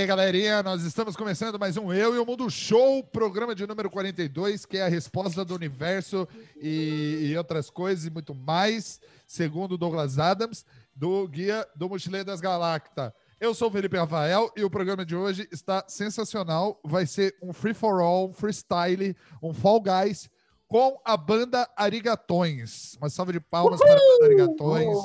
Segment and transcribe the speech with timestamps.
[0.00, 3.90] aí, galerinha, nós estamos começando mais um Eu e o Mundo Show, programa de número
[3.90, 6.26] 42, que é a resposta do universo
[6.56, 10.64] e, e outras coisas e muito mais, segundo Douglas Adams,
[10.96, 13.12] do Guia do Mochileiro das Galactas.
[13.38, 16.80] Eu sou o Felipe Rafael e o programa de hoje está sensacional.
[16.82, 20.30] Vai ser um free for all, um freestyle, um Fall Guys
[20.66, 22.96] com a banda Arigatões.
[22.96, 23.86] Uma salva de palmas Uhul!
[23.86, 24.96] para a banda Arigatões.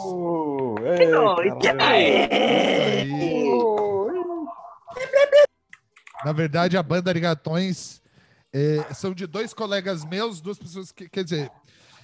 [3.12, 3.74] Uh,
[6.23, 8.02] Na verdade, a banda Arigatões
[8.53, 11.09] é, são de dois colegas meus, duas pessoas que.
[11.09, 11.52] Quer dizer,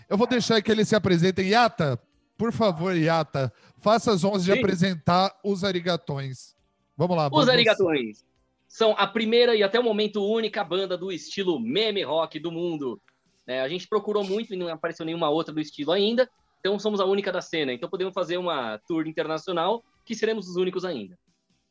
[0.09, 1.49] eu vou deixar que eles se apresentem.
[1.49, 1.99] Yata,
[2.37, 6.55] por favor, Yata, faça as honras de apresentar os Arigatões.
[6.97, 7.29] Vamos lá.
[7.31, 8.23] Os Arigatões
[8.67, 13.01] são a primeira e até o momento única banda do estilo meme rock do mundo.
[13.47, 16.99] É, a gente procurou muito e não apareceu nenhuma outra do estilo ainda, então somos
[16.99, 17.73] a única da cena.
[17.73, 21.17] Então podemos fazer uma tour internacional que seremos os únicos ainda.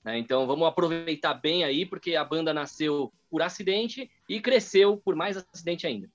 [0.04, 0.18] Né?
[0.18, 5.36] Então vamos aproveitar bem aí, porque a banda nasceu por acidente e cresceu por mais
[5.36, 6.08] acidente ainda.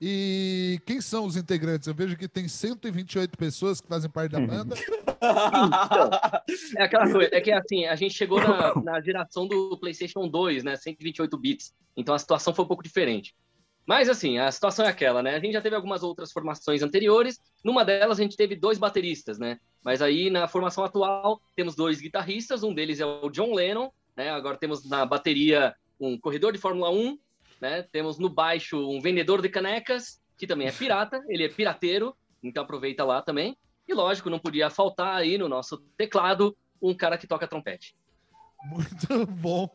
[0.00, 1.86] E quem são os integrantes?
[1.86, 4.74] Eu vejo que tem 128 pessoas que fazem parte da banda.
[4.76, 6.10] então,
[6.76, 10.64] é aquela coisa, é que assim, a gente chegou na, na, geração do PlayStation 2,
[10.64, 10.76] né?
[10.76, 11.72] 128 bits.
[11.96, 13.34] Então a situação foi um pouco diferente.
[13.86, 15.36] Mas assim, a situação é aquela, né?
[15.36, 17.38] A gente já teve algumas outras formações anteriores.
[17.62, 19.58] Numa delas a gente teve dois bateristas, né?
[19.84, 24.30] Mas aí na formação atual temos dois guitarristas, um deles é o John Lennon, né?
[24.30, 27.18] Agora temos na bateria um corredor de Fórmula 1,
[27.60, 27.82] né?
[27.92, 32.62] Temos no baixo um vendedor de canecas, que também é pirata, ele é pirateiro, então
[32.62, 33.56] aproveita lá também.
[33.86, 37.94] E lógico, não podia faltar aí no nosso teclado um cara que toca trompete.
[38.64, 39.68] Muito bom.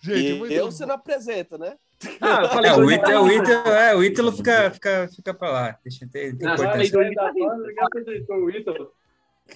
[0.00, 0.70] Gente, e muito eu bom.
[0.72, 1.76] você não apresenta, né?
[2.20, 5.78] Ah, é, o, Ítalo, o, Ítalo, é, o Ítalo fica, fica, fica pra lá.
[5.84, 6.56] Deixa eu ter, ter ah,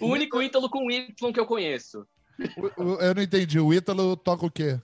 [0.00, 2.06] o único Ítalo com Y que eu conheço.
[2.76, 3.58] Eu não entendi.
[3.58, 4.80] O Ítalo toca o quê?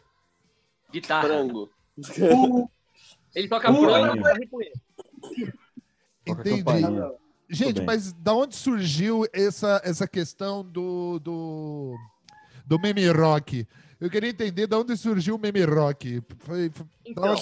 [0.92, 1.28] Guitarra.
[1.28, 1.70] Frango.
[3.34, 4.28] Ele toca frango
[6.26, 6.62] Entendi.
[7.48, 11.94] Gente, mas da onde surgiu essa, essa questão do, do,
[12.64, 13.66] do meme rock?
[14.02, 16.20] Eu queria entender de onde surgiu o meme rock.
[16.40, 17.36] Foi, foi então,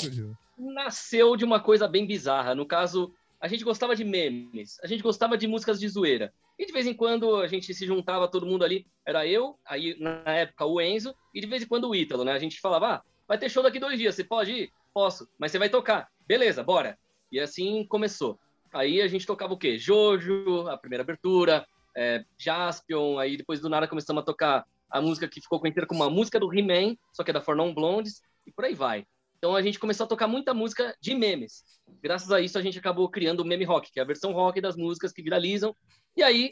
[0.58, 2.54] nasceu de uma coisa bem bizarra.
[2.54, 6.34] No caso, a gente gostava de memes, a gente gostava de músicas de zoeira.
[6.58, 8.86] E de vez em quando a gente se juntava todo mundo ali.
[9.06, 12.32] Era eu, aí na época o Enzo, e de vez em quando o Ítalo, né?
[12.32, 14.70] A gente falava, ah, vai ter show daqui dois dias, você pode ir?
[14.92, 16.08] Posso, mas você vai tocar.
[16.28, 16.98] Beleza, bora.
[17.32, 18.38] E assim começou.
[18.70, 19.78] Aí a gente tocava o quê?
[19.78, 21.66] Jojo, a primeira abertura,
[21.96, 26.02] é, Jaspion, aí depois do nada começamos a tocar a música que ficou conhecida como
[26.02, 29.04] a música do He-Man, só que é da Fornon Blondes, e por aí vai.
[29.38, 31.64] Então a gente começou a tocar muita música de memes.
[32.02, 34.60] Graças a isso a gente acabou criando o meme rock, que é a versão rock
[34.60, 35.74] das músicas que viralizam.
[36.14, 36.50] E aí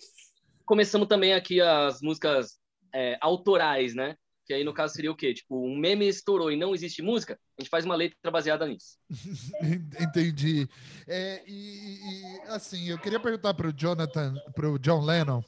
[0.65, 2.59] começamos também aqui as músicas
[2.95, 4.17] é, autorais, né?
[4.47, 5.35] Que aí no caso seria o quê?
[5.35, 8.97] Tipo, um meme estourou e não existe música, a gente faz uma letra baseada nisso.
[10.01, 10.67] Entendi.
[11.07, 15.43] É, e, e, assim, eu queria perguntar para o Jonathan, para o John Lennon,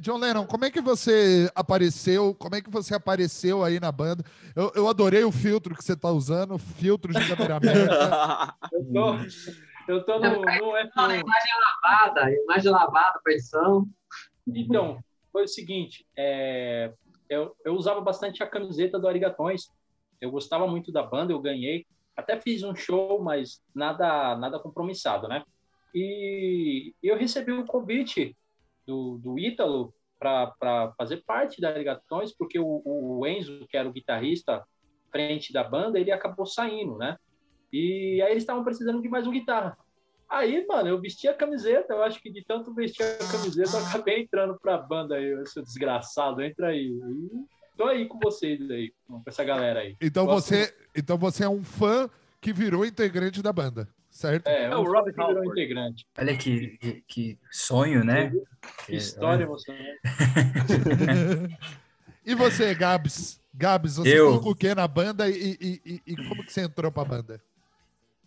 [0.00, 2.34] John Lennon, como é que você apareceu?
[2.34, 4.22] Como é que você apareceu aí na banda?
[4.54, 8.54] Eu, eu adorei o filtro que você está usando, filtro de câmera aberta.
[8.72, 9.16] eu tô,
[9.88, 10.96] eu tô no, no F1.
[10.96, 11.24] Imagem
[11.82, 13.88] lavada, imagem lavada para edição.
[14.46, 15.02] Então,
[15.32, 16.92] foi o seguinte, é,
[17.28, 19.68] eu, eu usava bastante a camiseta do Arigatões.
[20.20, 21.86] Eu gostava muito da banda, eu ganhei.
[22.16, 25.42] Até fiz um show, mas nada, nada compromissado, né?
[25.94, 28.36] E eu recebi um convite
[28.86, 33.92] do, do Ítalo para fazer parte da Ligatões, porque o, o, Enzo, que era o
[33.92, 34.62] guitarrista
[35.10, 37.16] frente da banda, ele acabou saindo, né?
[37.72, 39.76] E aí eles estavam precisando de mais um guitarra.
[40.28, 43.86] Aí, mano, eu vesti a camiseta, eu acho que de tanto vestir a camiseta, eu
[43.86, 46.86] acabei entrando pra banda aí, seu desgraçado, entra aí.
[46.86, 49.96] E tô aí com vocês aí, com essa galera aí.
[50.00, 52.08] Então você, então você é um fã
[52.40, 54.46] que virou integrante da banda certo?
[54.46, 56.06] É, é o Robert virou integrante.
[56.16, 58.32] Olha que, que, que sonho, né?
[58.86, 59.98] Que história emocionante.
[62.24, 63.40] e você, Gabs?
[63.52, 64.26] Gabs, você eu...
[64.26, 67.40] colocou o que na banda e, e, e, e, como que você entrou pra banda?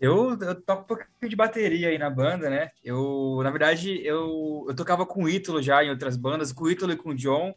[0.02, 2.72] Eu, eu toco um pouquinho de bateria aí na banda, né?
[2.84, 6.70] Eu, na verdade, eu, eu tocava com o Ítalo já em outras bandas, com o
[6.70, 7.56] Ítalo e com o John.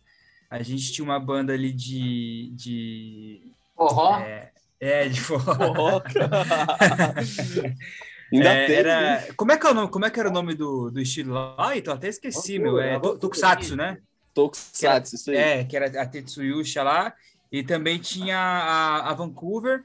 [0.48, 2.52] A gente tinha uma banda ali de.
[2.54, 4.18] de forró?
[4.18, 5.54] É, é de forró.
[5.54, 6.02] forró.
[8.32, 9.26] Ainda é, era...
[9.36, 11.32] como, é que é o nome, como é que era o nome do, do estilo
[11.32, 11.76] lá?
[11.76, 12.78] então, até esqueci, meu.
[12.78, 13.98] É Tokusatsu, né?
[14.34, 15.36] Tokusatsu, isso aí.
[15.36, 17.14] É, que era a Tetsuyusha lá.
[17.50, 19.84] E também tinha a, a Vancouver.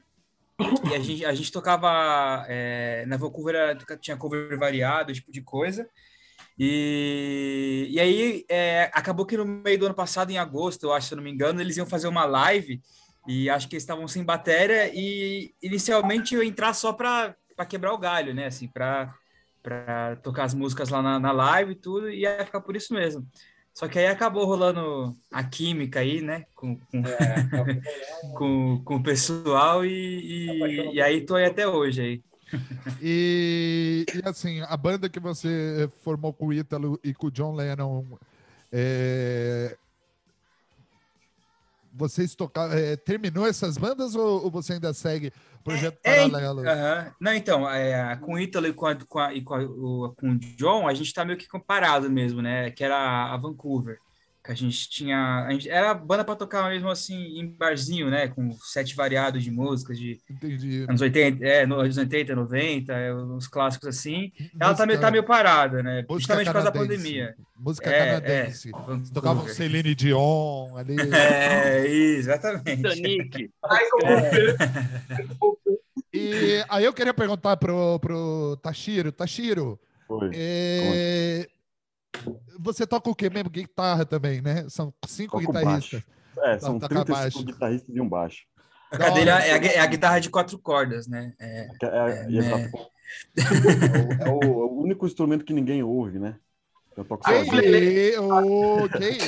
[0.90, 2.44] E a gente, a gente tocava...
[2.48, 5.88] É, na Vancouver tinha cover variado, tipo de coisa.
[6.58, 11.08] E, e aí é, acabou que no meio do ano passado, em agosto, eu acho,
[11.08, 12.80] se eu não me engano, eles iam fazer uma live
[13.26, 17.34] e acho que eles estavam sem bateria e inicialmente eu ia entrar só para
[17.66, 18.46] quebrar o galho, né?
[18.46, 19.14] Assim, para
[20.22, 23.26] tocar as músicas lá na, na live e tudo, e ia ficar por isso mesmo.
[23.74, 26.44] Só que aí acabou rolando a química aí, né?
[26.54, 32.00] Com, com, é, com, com, o pessoal e, e, e aí tô aí até hoje
[32.00, 32.22] aí.
[33.02, 37.54] E, e, assim, a banda que você formou com o Ítalo e com o John
[37.54, 38.04] Lennon,
[38.70, 39.76] é...
[41.94, 45.32] vocês tocaram, é, terminou essas bandas ou, ou, você ainda segue
[45.62, 46.62] projeto é, paralelo?
[46.62, 47.14] Uh -huh.
[47.20, 50.14] Não, então, é, com o Ítalo e com, a, com, a, e com, a, o,
[50.16, 52.70] com o John, a gente tá meio que comparado mesmo, né?
[52.70, 54.00] Que era a Vancouver
[54.44, 55.46] que a gente tinha.
[55.46, 58.28] A gente, era banda para tocar mesmo assim em barzinho, né?
[58.28, 60.84] Com sete variados de músicas de Entendi.
[60.86, 64.30] anos 80, é, anos 80, 90, é, uns clássicos assim.
[64.38, 66.04] Música, Ela tá meio, tá meio parada, né?
[66.10, 67.34] Justamente por causa da pandemia.
[67.56, 68.68] Música é, canadense.
[68.68, 70.96] É, Tocavam Celine Dion ali.
[71.14, 72.76] É, exatamente.
[72.76, 73.50] Titanic.
[74.04, 74.56] É.
[76.16, 79.10] E aí eu queria perguntar pro, pro Tashiro.
[79.10, 80.30] Tashiro, Oi.
[80.32, 81.48] É,
[82.58, 83.50] você toca o quê mesmo?
[83.50, 84.68] Guitarra também, né?
[84.68, 86.02] São cinco Toco guitarristas.
[86.02, 86.14] Baixo.
[86.42, 88.44] É, são 35 guitarristas e um baixo.
[88.90, 91.32] A cadeira é a, é a, guitarra de quatro cordas, né?
[91.40, 92.70] É, é, é, é, é.
[94.26, 96.36] é o, o, único instrumento que ninguém ouve, né?
[96.96, 98.24] Eu toco sozinho.
[98.84, 99.18] Ok.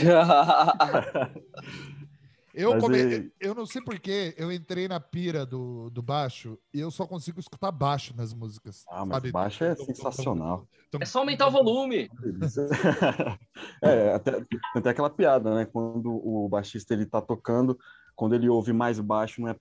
[2.56, 3.31] Eu, come...
[3.38, 7.38] eu não sei porquê, eu entrei na pira do, do baixo e eu só consigo
[7.38, 8.82] escutar baixo nas músicas.
[8.88, 9.31] Ah, mas sabe?
[9.31, 10.67] baixo é sensacional.
[10.99, 12.08] É só aumentar o volume.
[13.85, 14.43] é, até,
[14.75, 15.67] até aquela piada, né?
[15.67, 17.79] Quando o baixista ele tá tocando,
[18.14, 19.56] quando ele ouve mais baixo, não é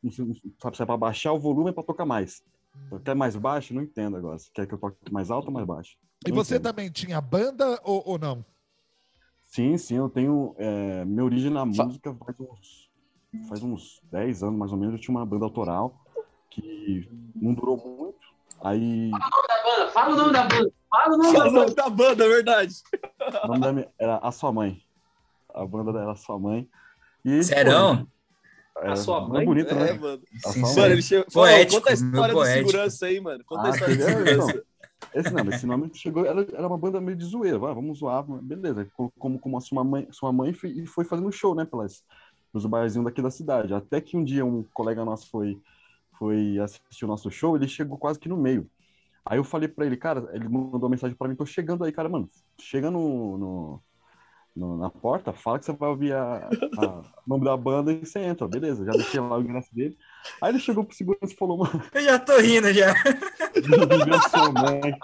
[0.62, 2.42] sabe se é para baixar o volume é para tocar mais.
[2.94, 2.98] Hum.
[3.04, 3.74] Quer mais baixo?
[3.74, 4.40] Não entendo agora.
[4.40, 5.98] Se quer que eu toque mais alto ou mais baixo?
[6.26, 6.64] Não e você entendo.
[6.64, 8.46] também tinha banda ou, ou não?
[9.44, 10.56] Sim, sim, eu tenho.
[10.58, 12.85] É, minha origem na música faz uns
[13.48, 16.00] faz uns 10 anos mais ou menos, eu tinha uma banda autoral
[16.50, 18.26] que não durou muito.
[18.62, 19.12] Aí.
[19.12, 20.74] Fala o nome da banda, fala o nome da banda.
[20.90, 22.76] Fala o nome, fala o nome da banda, é verdade.
[23.44, 24.82] O nome da minha, era A Sua Mãe.
[25.54, 26.70] A banda era A Sua Mãe.
[27.24, 28.08] E, Serão?
[28.82, 29.46] É, a sua mãe?
[29.46, 29.92] Bonito, né?
[29.92, 30.22] É, mano.
[30.48, 31.26] Sim, mano, ele chegou...
[31.32, 33.44] Poético, conta a história de segurança aí, mano.
[33.46, 34.54] Conta ah, a história de segurança.
[34.54, 34.64] Não.
[35.14, 38.24] Esse não, esse nome chegou, era, era uma banda meio de zoeira, vai, vamos zoar,
[38.24, 38.88] beleza.
[39.18, 42.04] Como, como a sua mãe, sua mãe foi, e foi fazendo show, né, pelas,
[42.56, 43.74] nos barzinhos daqui da cidade.
[43.74, 45.62] Até que um dia um colega nosso foi,
[46.18, 48.70] foi assistir o nosso show, ele chegou quase que no meio.
[49.26, 51.92] Aí eu falei para ele, cara, ele mandou uma mensagem para mim, tô chegando aí,
[51.92, 52.30] cara, mano,
[52.62, 53.84] chega no, no,
[54.56, 56.48] no, na porta, fala que você vai ouvir a,
[56.78, 59.98] a nome da banda e você entra, beleza, já deixei lá o ingresso dele.
[60.42, 61.84] Aí ele chegou pro segurança e falou, mano...
[61.94, 62.94] Eu já tô rindo, já.
[63.56, 64.98] Eu sua mãe.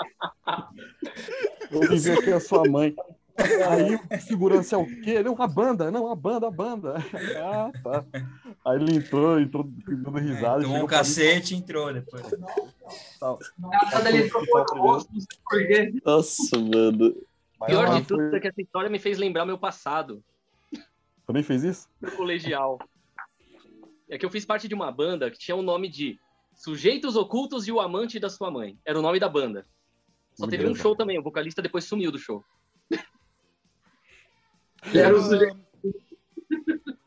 [1.72, 2.96] Eu vivi aqui a sua mãe.
[3.70, 5.12] Aí o segurança é o quê?
[5.12, 6.96] Ele é uma banda, não, a banda, a banda.
[7.42, 8.06] Ah, tá.
[8.66, 10.62] Aí ele entrou, entrou dando risada.
[10.62, 12.24] É, tomou um cacete e entrou depois.
[13.20, 13.38] Tá.
[16.06, 17.16] Nossa, mano.
[17.66, 20.24] Pior de tudo é que essa história me fez lembrar meu passado.
[21.26, 21.88] Também fez isso?
[22.02, 22.80] No colegial.
[24.10, 26.20] É que eu fiz parte de uma banda que tinha o nome de
[26.54, 28.78] Sujeitos Ocultos e o Amante da Sua Mãe.
[28.86, 29.66] Era o nome da banda.
[30.34, 32.44] Só teve um show também, o vocalista depois sumiu do show.
[34.94, 35.60] Era o sujeito.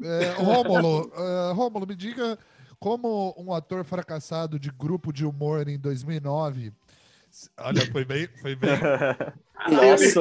[0.02, 2.38] É, Rômulo, uh, Rômulo, me diga
[2.78, 6.73] como um ator fracassado de grupo de humor em 2009.
[7.59, 8.28] Olha, foi bem.
[8.40, 8.71] Foi bem...
[9.66, 10.21] Nossa,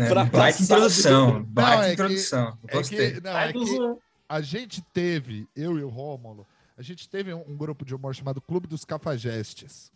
[0.00, 1.44] é, baita introdução.
[1.44, 2.58] Baita é introdução.
[2.66, 6.46] Que, é que, não, é que a gente teve, eu e o Rômulo,
[6.76, 9.92] a gente teve um, um grupo de humor chamado Clube dos Cafajestes.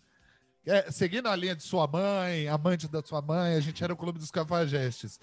[0.67, 3.97] É, seguindo a linha de sua mãe, amante da sua mãe, a gente era o
[3.97, 5.19] Clube dos Cafajestes.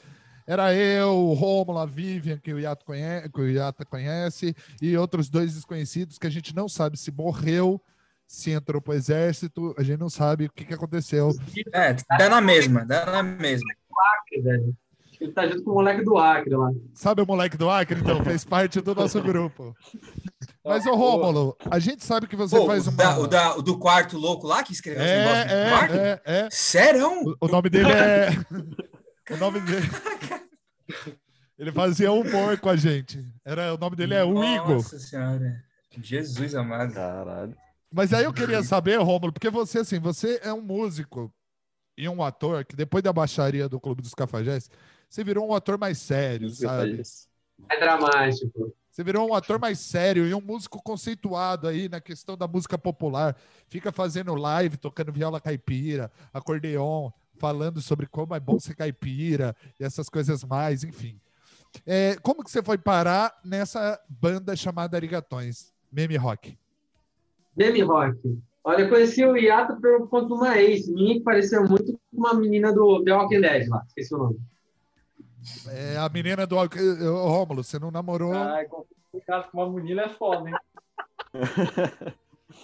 [0.46, 4.98] Era eu, o Rômulo, a Vivian, que o, Yato conhece, que o Yata conhece, e
[4.98, 7.82] outros dois desconhecidos que a gente não sabe se morreu,
[8.28, 11.32] se entrou pro exército, a gente não sabe o que, que aconteceu.
[11.72, 13.68] É, dá na mesma, dá na mesma.
[15.22, 16.70] Ele tá junto com o moleque do Acre lá.
[16.94, 18.00] Sabe o moleque do Acre?
[18.00, 19.74] Então, fez parte do nosso grupo.
[20.66, 22.98] Mas, ô Rômulo, a gente sabe que você Pô, faz uma...
[22.98, 25.70] Da, o, da, o do quarto louco lá, que escreveu é, esse negócio do é,
[25.70, 25.96] quarto?
[25.96, 26.48] É, é.
[26.52, 27.08] Sério?
[27.08, 28.32] O, o nome dele é...
[29.30, 29.88] O nome dele.
[31.58, 33.25] Ele fazia humor com a gente.
[33.46, 34.75] Era, o nome dele é o Igor.
[34.75, 35.63] Nossa Senhora.
[36.01, 36.94] Jesus amado.
[36.94, 37.56] Caralho.
[37.92, 41.32] Mas aí eu queria saber, Rômulo, porque você, assim, você é um músico
[41.96, 44.70] e um ator que depois da baixaria do Clube dos Cafajés,
[45.08, 47.01] você virou um ator mais sério, sabe?
[47.70, 48.74] É dramático.
[48.89, 52.77] Você virou um ator mais sério e um músico conceituado aí na questão da música
[52.77, 53.36] popular.
[53.68, 59.84] Fica fazendo live, tocando viola caipira, acordeon, falando sobre como é bom ser caipira e
[59.84, 61.20] essas coisas mais, enfim.
[61.86, 65.74] É, como que você foi parar nessa banda chamada Arigatões?
[65.92, 66.58] Meme Rock.
[67.56, 68.42] Meme Rock.
[68.63, 72.00] Olha, eu conheci o Iato por conta de uma ex minha que parecia muito com
[72.18, 74.40] uma menina do The Walking Dead lá, esqueci o nome.
[75.70, 78.34] É a menina do Rômulo, você não namorou?
[78.34, 80.56] Ai, complicado com uma menina é foda, hein?
[81.34, 82.13] Ah.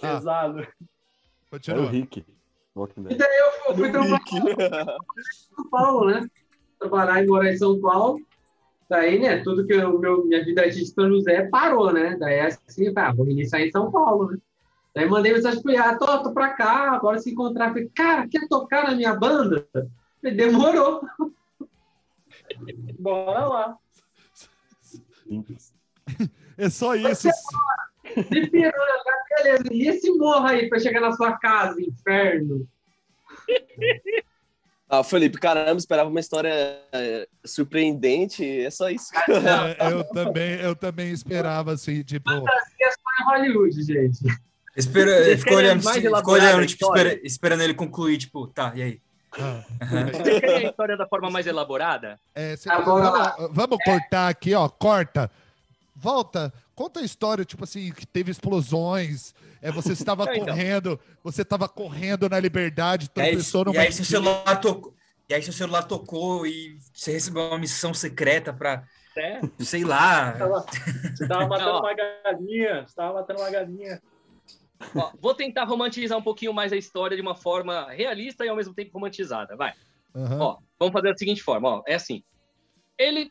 [0.00, 0.66] Pesado.
[1.50, 1.84] Continua.
[1.84, 2.24] É o Rick.
[3.10, 6.28] E daí eu fui trabalhar em São Paulo, né?
[6.78, 8.20] Trabalhar e morar em São Paulo.
[8.88, 12.16] Daí, né, tudo que o meu, minha vida de São José parou, né?
[12.18, 14.38] Daí assim, ah, vou iniciar em São Paulo, né?
[14.94, 17.68] Daí mandei mensagem pro Iá, tô, tô pra cá, bora se encontrar.
[17.68, 19.66] Falei, cara, quer tocar na minha banda?
[19.72, 21.02] Falei, demorou.
[22.98, 23.76] Bora lá.
[26.58, 27.28] É só isso.
[28.16, 28.74] De piranga,
[29.36, 29.64] beleza.
[29.72, 32.66] E esse morro aí pra chegar na sua casa, inferno?
[34.88, 36.52] Ah, Felipe, caramba, esperava uma história
[36.92, 39.12] é, surpreendente, é só isso.
[39.78, 42.28] É, eu, também, eu também esperava, assim, tipo...
[42.28, 44.18] Fantasia só em Hollywood, gente.
[44.76, 49.00] Espera, ficou olhando, ficou olhando tipo, espera, esperando ele concluir, tipo, tá, e aí?
[49.38, 49.64] Ah.
[50.12, 52.18] Você quer a história da forma mais elaborada?
[52.34, 55.30] É, você, vamos, vamos cortar aqui, ó, corta.
[55.94, 60.46] Volta, conta a história, tipo assim, que teve explosões, é, você estava então.
[60.46, 63.76] correndo, você estava correndo na liberdade, tropeçou numa...
[63.76, 64.94] E aí seu celular tocou,
[65.28, 68.82] e aí seu celular tocou e você recebeu uma missão secreta para
[69.14, 69.40] é?
[69.58, 70.32] sei lá.
[70.32, 74.02] Você estava matando uma galinha, você estava matando uma galinha.
[74.96, 78.56] Ó, vou tentar romantizar um pouquinho mais a história de uma forma realista e ao
[78.56, 79.54] mesmo tempo romantizada.
[79.54, 79.74] Vai.
[80.14, 80.40] Uhum.
[80.40, 81.68] Ó, vamos fazer da seguinte forma.
[81.68, 82.24] Ó, é assim.
[82.96, 83.30] Ele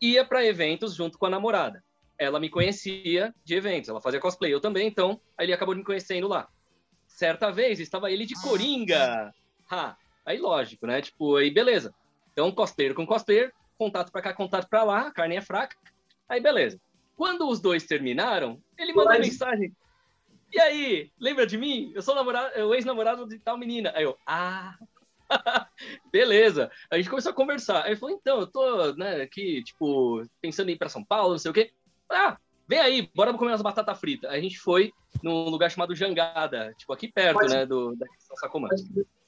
[0.00, 1.82] ia para eventos junto com a namorada.
[2.18, 3.88] Ela me conhecia de eventos.
[3.88, 4.86] Ela fazia cosplay, eu também.
[4.86, 6.48] Então, aí ele acabou me conhecendo lá.
[7.06, 9.32] Certa vez estava ele de coringa.
[9.70, 11.00] Ha, aí lógico, né?
[11.00, 11.94] Tipo, aí beleza.
[12.32, 15.76] Então, cosplayer com cosplayer, contato para cá, contato para lá, a carne é fraca.
[16.28, 16.80] Aí beleza.
[17.16, 19.28] Quando os dois terminaram, ele mandou Mas...
[19.28, 19.72] mensagem
[20.54, 21.90] e aí, lembra de mim?
[21.96, 23.92] Eu sou namorado, o ex-namorado de tal menina.
[23.92, 24.78] Aí eu, ah,
[26.12, 26.70] beleza.
[26.88, 27.82] A gente começou a conversar.
[27.82, 31.32] Aí ele falou, então, eu tô, né, aqui, tipo, pensando em ir pra São Paulo,
[31.32, 31.72] não sei o quê.
[32.10, 32.36] Ah,
[32.68, 34.30] vem aí, bora comer umas batatas fritas.
[34.30, 34.92] A gente foi
[35.22, 37.52] num lugar chamado Jangada, tipo, aqui perto, Pode.
[37.52, 38.06] né, do, da
[38.40, 38.68] Sacomã.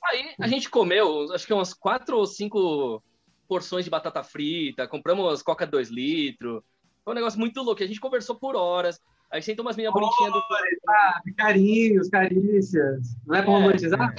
[0.05, 3.03] Aí a gente comeu, acho que umas quatro ou cinco
[3.49, 6.63] porções de batata frita, compramos coca 2 litros.
[7.05, 7.83] Foi um negócio muito louco.
[7.83, 9.01] A gente conversou por horas.
[9.31, 10.43] Aí sentou umas meninas bonitinhas do.
[10.89, 13.17] Ah, carinhos, carícias.
[13.27, 13.55] Não é pra é.
[13.55, 14.15] romantizar?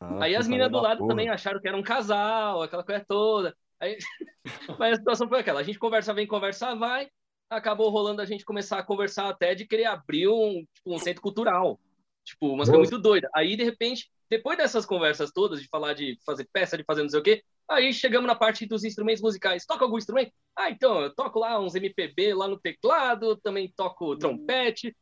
[0.00, 1.08] Ah, aí as meninas do lado porra.
[1.08, 3.54] também acharam que era um casal, aquela coisa toda.
[3.80, 3.96] Aí...
[4.78, 7.08] Mas a situação foi aquela: a gente conversa, vem, conversa, vai.
[7.48, 11.22] Acabou rolando a gente começar a conversar até de querer abrir um, tipo, um centro
[11.22, 11.78] cultural.
[12.24, 13.30] Tipo, umas coisas muito doidas.
[13.34, 17.08] Aí, de repente, depois dessas conversas todas, de falar de fazer peça, de fazer não
[17.08, 19.66] sei o quê, Aí chegamos na parte dos instrumentos musicais.
[19.66, 20.32] Toca algum instrumento?
[20.56, 24.96] Ah, então, eu toco lá uns MPB lá no teclado, também toco trompete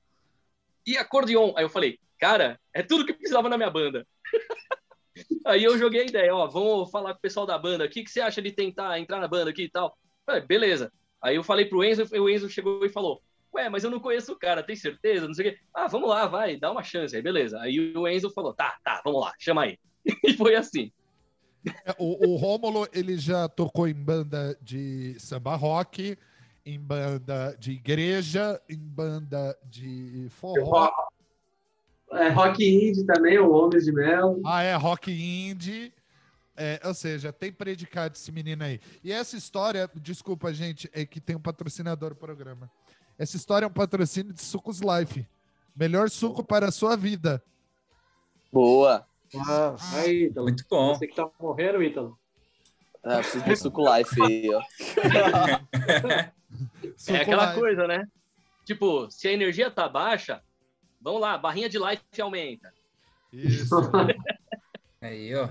[0.87, 1.53] e acordeon.
[1.57, 4.07] Aí eu falei, cara, é tudo que precisava na minha banda.
[5.47, 8.03] Aí eu joguei a ideia, ó, vamos falar com o pessoal da banda, o que,
[8.03, 9.97] que você acha de tentar entrar na banda aqui e tal?
[10.25, 10.91] Falei, beleza.
[11.25, 13.23] Aí eu falei pro Enzo, o Enzo chegou e falou,
[13.55, 15.27] ué, mas eu não conheço o cara, tem certeza?
[15.27, 15.59] Não sei o quê.
[15.73, 17.17] Ah, vamos lá, vai, dá uma chance.
[17.17, 17.59] Aí beleza.
[17.61, 19.79] Aí o Enzo falou, tá, tá, vamos lá, chama aí.
[20.23, 20.93] E foi assim.
[21.87, 26.19] É, o, o Rômulo, ele já tocou em banda de samba rock,
[26.67, 30.91] em banda de igreja, em banda de forró.
[32.13, 34.43] É, rock indie também, o Homens de Mel.
[34.45, 35.91] Ah, é, rock indie.
[36.57, 38.81] É, ou seja, tem predicado esse menino aí.
[39.03, 42.71] E essa história, desculpa, gente, é que tem um patrocinador do programa.
[43.19, 45.27] Essa história é um patrocínio de Sucos Life.
[45.75, 47.43] Melhor suco para a sua vida.
[48.53, 49.05] Boa.
[49.37, 50.47] Ah, aí, Ítalo.
[50.47, 50.95] Muito bom.
[50.95, 52.17] Você que tá morrendo, Ítalo.
[53.03, 54.63] Ah, preciso de suco life aí, ó.
[57.13, 57.61] é aquela life.
[57.61, 58.07] coisa, né?
[58.65, 60.43] Tipo, se a energia tá baixa,
[61.01, 62.73] vamos lá, barrinha de life aumenta.
[63.33, 63.75] Isso.
[65.03, 65.49] aí, ó.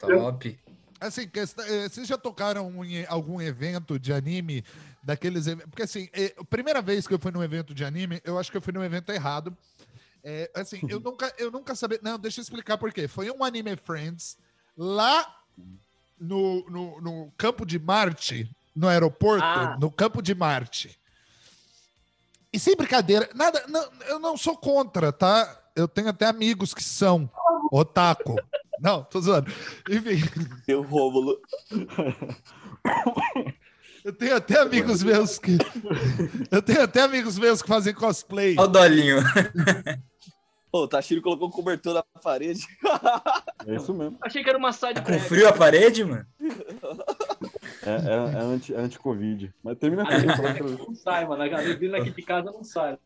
[0.00, 0.58] Top.
[1.00, 4.64] Assim, eh, vocês já tocaram em algum evento de anime
[5.02, 8.38] daqueles Porque assim, eh, a primeira vez que eu fui num evento de anime, eu
[8.38, 9.56] acho que eu fui num evento errado.
[10.22, 11.98] É, assim, eu nunca, eu nunca sabia.
[12.02, 13.08] Não, deixa eu explicar por quê.
[13.08, 14.36] Foi um Anime Friends
[14.76, 15.26] lá
[16.18, 19.76] no, no, no campo de Marte, no aeroporto, ah.
[19.80, 20.98] no campo de Marte.
[22.52, 25.59] E sem brincadeira, nada, não, eu não sou contra, tá?
[25.74, 27.30] Eu tenho até amigos que são
[27.70, 28.36] otaku.
[28.80, 29.50] Não, tô zoando.
[29.88, 30.22] Enfim.
[30.66, 31.38] Meu Rômulo.
[34.04, 35.58] Eu tenho até amigos meus que.
[36.50, 38.56] Eu tenho até amigos meus que fazem cosplay.
[38.58, 39.18] Olha o Dolinho.
[40.70, 42.64] Pô, o Tashiro colocou um cobertor na parede.
[43.66, 44.16] É isso mesmo.
[44.22, 46.24] Achei que era uma side Tá com frio a parede, mano?
[47.82, 49.52] É, é, é anti, é anti-Covid.
[49.64, 50.78] Mas termina com isso.
[50.88, 51.42] Não sai, mano.
[51.42, 52.96] A neblina aqui de casa não sai.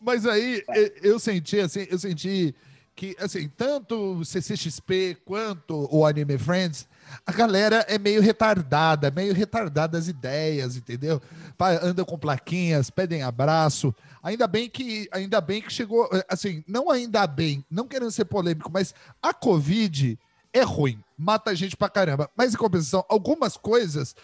[0.00, 2.54] Mas aí e- eu senti assim, eu senti
[2.94, 6.88] que assim, tanto o CCXP quanto o Anime Friends,
[7.26, 11.20] a galera é meio retardada, meio retardada as ideias, entendeu?
[11.58, 13.94] Pa- Anda com plaquinhas, pedem abraço.
[14.22, 18.70] Ainda bem que ainda bem que chegou, assim, não ainda bem, não querendo ser polêmico,
[18.72, 20.18] mas a Covid
[20.52, 22.30] é ruim, mata a gente pra caramba.
[22.34, 24.16] Mas em compensação, algumas coisas,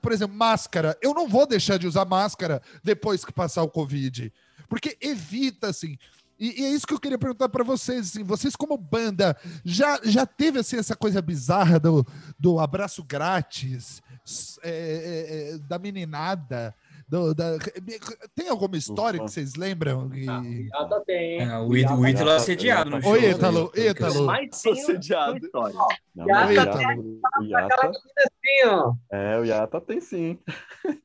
[0.00, 4.32] por exemplo, máscara, eu não vou deixar de usar máscara depois que passar o Covid
[4.70, 5.98] porque evita, assim.
[6.38, 10.00] E, e é isso que eu queria perguntar para vocês, assim, vocês como banda, já,
[10.02, 12.06] já teve, assim, essa coisa bizarra do,
[12.38, 14.00] do abraço grátis,
[14.62, 16.74] é, é, é, da meninada,
[17.06, 17.58] do- da-
[18.34, 20.10] tem alguma história que vocês lembram?
[20.14, 20.26] E-
[20.72, 21.42] Ah, tem.
[21.42, 23.10] Ah, o Ítalo, é assediado no show.
[23.12, 23.30] Oi, né?
[23.32, 24.26] Ítalo, Ítalo.
[24.26, 25.34] Tem Assediado.
[25.34, 28.94] o Yata, tem- Aquela Yata, menina assim, ó.
[29.10, 30.38] é, o Yata tem sim.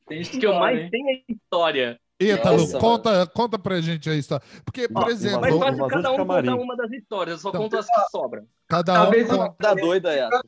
[0.08, 2.00] Tem O que eu mais tenho é história.
[2.18, 4.44] Ítalo, Nossa, conta, conta pra gente a história.
[4.64, 7.76] Porque, por Ó, exemplo, Mas cada um contar uma das histórias, eu só Então, conto
[7.78, 8.46] as que sobram.
[8.66, 9.54] cada um Talvez eu- conta.
[9.58, 10.40] Tá doida, Yata.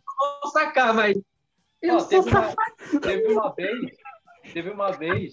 [0.43, 1.17] Vou sacar, mas.
[1.83, 2.55] Eu Ó, teve, uma,
[3.01, 3.97] teve uma vez,
[4.53, 5.31] teve uma vez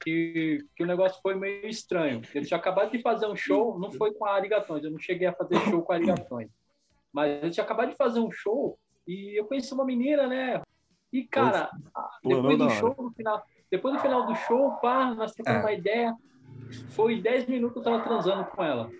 [0.00, 2.20] que, que o negócio foi meio estranho.
[2.34, 5.26] Eu tinha acabado de fazer um show, não foi com a Arigatões, eu não cheguei
[5.28, 6.48] a fazer show com a Arigatões.
[7.12, 10.60] Mas eu tinha acabado de fazer um show e eu conheci uma menina, né?
[11.12, 11.70] E, cara,
[12.22, 15.64] Planou depois do show, no final, depois do final do show, pá, nós trocamos É.
[15.64, 16.14] uma ideia.
[16.90, 18.90] Foi 10 minutos que eu tava transando com ela.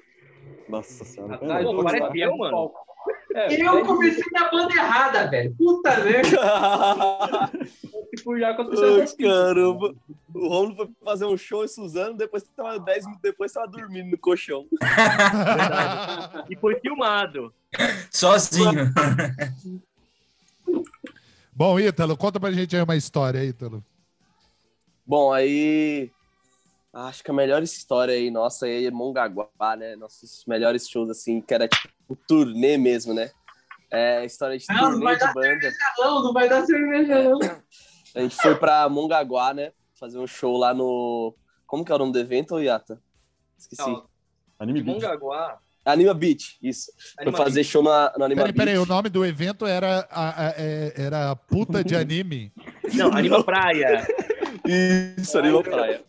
[0.68, 1.34] Nossa senhora.
[1.36, 2.52] Atrás Pô, do- parece atrás eu, mano.
[2.52, 2.86] palco.
[3.34, 5.54] É, Eu 10 comecei na banda errada, velho.
[5.56, 6.30] Puta merda.
[8.24, 9.14] por já aconteceu Ai, coisas.
[9.14, 9.94] caramba.
[10.34, 14.10] O Romulo foi fazer um show em Suzano, depois tava 10 minutos depois tava dormindo
[14.10, 14.66] no colchão.
[16.48, 17.52] E foi filmado.
[18.10, 18.92] Sozinho.
[21.54, 23.82] Bom, Ítalo, conta pra gente aí uma história, Ítalo.
[25.06, 26.10] Bom, aí.
[26.92, 29.94] Acho que a melhor história aí, nossa, aí é Mongaguá, né?
[29.96, 33.30] Nossos melhores shows, assim, que era tipo turnê mesmo, né?
[33.90, 35.72] É história de Não, não turnê vai de dar banda.
[35.98, 37.38] Não, não vai dar cerveja, não.
[38.14, 39.72] A gente foi pra Mongaguá, né?
[40.00, 41.34] Fazer um show lá no.
[41.66, 42.98] Como que é o nome do evento, Yata?
[43.58, 43.82] Esqueci.
[43.82, 44.06] Não,
[44.58, 44.94] Anime Beat.
[45.02, 45.58] Mongaguá.
[45.84, 46.90] Anima Beach, isso.
[47.14, 48.88] Foi Anima fazer show na, no Anima Peraí, peraí, o Beach.
[48.88, 52.52] nome do evento era, a, a- é- era puta de anime.
[52.94, 54.04] Não, Anima Praia.
[54.66, 56.04] Isso, Anima Praia.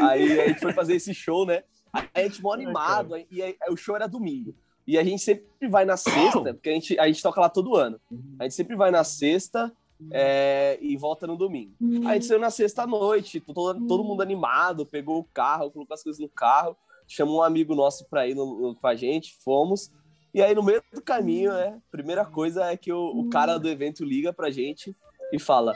[0.00, 1.62] Aí a gente foi fazer esse show, né?
[1.92, 4.54] Aí a gente mó animado, aí- e aí, o show era domingo.
[4.86, 7.74] E a gente sempre vai na sexta, porque a gente, a gente toca lá todo
[7.76, 8.00] ano.
[8.38, 9.72] A gente sempre vai na sexta
[10.12, 11.72] é, e volta no domingo.
[12.04, 15.70] Aí a gente saiu na sexta à noite, todo, todo mundo animado, pegou o carro,
[15.70, 16.76] colocou as coisas no carro,
[17.08, 19.90] chamou um amigo nosso pra ir no- no- com a gente, fomos.
[20.34, 23.68] E aí no meio do caminho, né, primeira coisa é que o, o cara do
[23.68, 24.94] evento liga pra gente
[25.32, 25.74] e fala: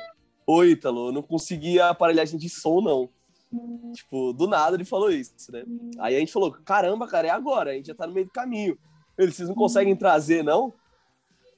[0.52, 3.08] Oi, Ítalo, eu não consegui a aparelhagem de som, não.
[3.94, 5.62] Tipo, do nada ele falou isso, né?
[6.00, 8.32] Aí a gente falou: caramba, cara, é agora, a gente já tá no meio do
[8.32, 8.76] caminho.
[9.16, 10.74] Ele, vocês não conseguem trazer, não?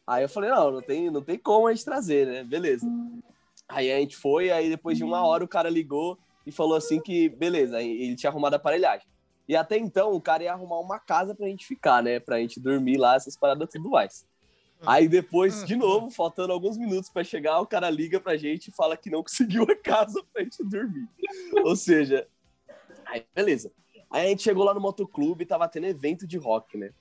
[0.06, 2.44] Aí eu falei: não, não tem, não tem como a gente trazer, né?
[2.44, 2.86] Beleza.
[3.66, 7.00] Aí a gente foi, aí depois de uma hora o cara ligou e falou assim
[7.00, 9.06] que, beleza, ele tinha arrumado a aparelhagem.
[9.48, 12.20] E até então o cara ia arrumar uma casa pra gente ficar, né?
[12.20, 14.26] Pra gente dormir lá, essas paradas tudo mais.
[14.86, 18.72] Aí depois, de novo, faltando alguns minutos pra chegar, o cara liga pra gente e
[18.72, 21.08] fala que não conseguiu a casa pra gente dormir.
[21.64, 22.26] Ou seja,
[23.06, 23.72] aí beleza.
[24.10, 26.92] Aí a gente chegou lá no motoclube e tava tendo evento de rock, né?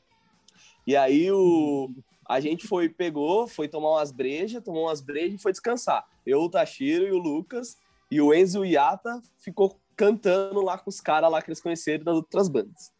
[0.85, 1.89] E aí o
[2.27, 6.07] a gente foi, pegou, foi tomar umas brejas, tomou umas brejas e foi descansar.
[6.25, 7.77] Eu, o Tashiro e o Lucas
[8.09, 11.59] e o Enzo e o Yata ficou cantando lá com os caras lá que eles
[11.59, 12.93] conheceram das outras bandas.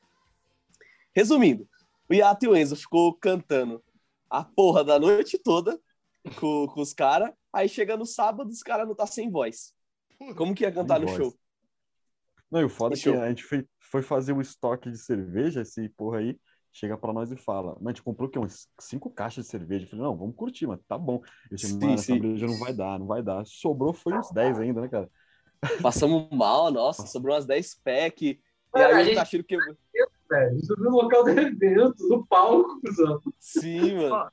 [1.14, 1.66] Resumindo,
[2.10, 3.82] o Yata e o Enzo ficou cantando
[4.32, 5.80] a porra da noite toda
[6.40, 9.74] com, com os caras, aí chega no sábado os caras não tá sem voz.
[10.38, 11.18] Como que ia cantar Sem no voz.
[11.24, 11.38] show?
[12.50, 13.22] Não, e o foda é que Show.
[13.22, 16.38] a gente foi, foi fazer o estoque de cerveja, esse porra aí,
[16.72, 18.38] chega pra nós e fala, mas a gente comprou o quê?
[18.40, 19.86] Uns cinco caixas de cerveja.
[19.86, 21.22] Eu falei, não, vamos curtir, mas tá bom.
[21.50, 22.20] Eu Sim, sim.
[22.20, 23.46] breja não vai dar, não vai dar.
[23.46, 25.10] Sobrou foi uns 10 ainda, né, cara?
[25.82, 28.26] Passamos mal, nossa, sobrou umas 10 pack.
[28.28, 28.42] E
[28.74, 29.56] Cara, a aí o gente- Tashiro que
[30.32, 30.58] velho.
[30.58, 33.22] Isso no local do evento, no palco, cuzão.
[33.40, 34.32] Sim, mano.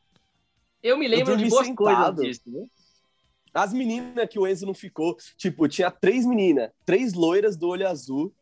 [0.83, 2.17] Eu me lembro dormi de boas sentado.
[2.17, 2.67] coisas disso, né?
[3.53, 7.89] As meninas que o Enzo não ficou, tipo, tinha três meninas, três loiras do olho
[7.89, 8.33] azul.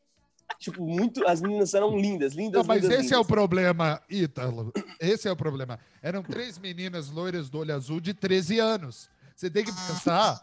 [0.59, 1.27] Tipo, muito.
[1.27, 3.27] As meninas eram lindas, lindas, Não, mas lindas, esse é o lindas.
[3.27, 4.73] problema, Ítalo.
[5.01, 5.79] Esse é o problema.
[6.03, 9.09] Eram três meninas loiras do olho azul de 13 anos.
[9.35, 10.41] Você tem que pensar.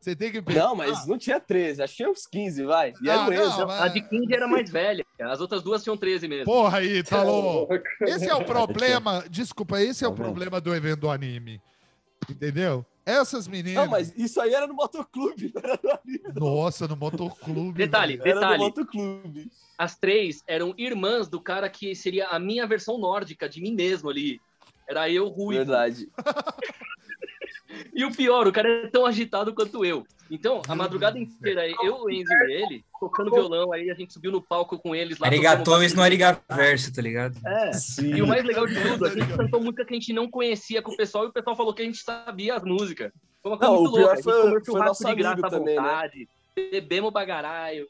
[0.00, 0.60] Você tem que pensar.
[0.60, 2.94] Não, mas não tinha 13, acho que tinha uns 15, vai.
[3.02, 3.58] E era Ah, o Enzo.
[3.58, 5.04] não, mas- A de 15 era mais velha.
[5.20, 6.46] As outras duas tinham 13 mesmo.
[6.46, 7.68] Porra aí, Talô.
[8.00, 9.22] Esse é o problema.
[9.28, 11.60] Desculpa, esse é o Tá problema do evento do anime.
[12.30, 12.84] Entendeu?
[13.04, 13.74] Essas meninas.
[13.84, 16.34] Não, mas isso aí era no motoclube, não era no anime.
[16.34, 17.72] Nossa, no motoclube.
[17.76, 18.28] Detalhe, velho.
[18.30, 18.62] Era no Detalhe.
[18.62, 19.50] motoclube.
[19.76, 24.08] As três eram irmãs do cara que seria a minha versão nórdica de mim mesmo
[24.08, 24.40] ali.
[24.88, 25.56] Era eu, Rui.
[25.56, 26.08] Verdade.
[28.00, 30.06] E o pior, o cara é tão agitado quanto eu.
[30.30, 34.10] Então, a madrugada do inteira, eu, o Enzo e ele, tocando violão, aí a gente
[34.10, 35.26] subiu no palco com eles lá.
[35.26, 37.36] Arigatões no Arigaverso, tá ligado?
[37.46, 37.72] É.
[37.74, 38.14] Sim.
[38.14, 40.80] E o mais legal de tudo, a gente cantou música que a gente não conhecia
[40.80, 43.12] com o pessoal e o pessoal falou que a gente sabia as músicas.
[43.42, 44.12] Foi uma coisa Não, muito louca.
[44.12, 44.50] A gente foi- comeu
[44.94, 45.82] foi de graça amigo à também, né?
[45.82, 47.86] vontade, bebemos bagaralho.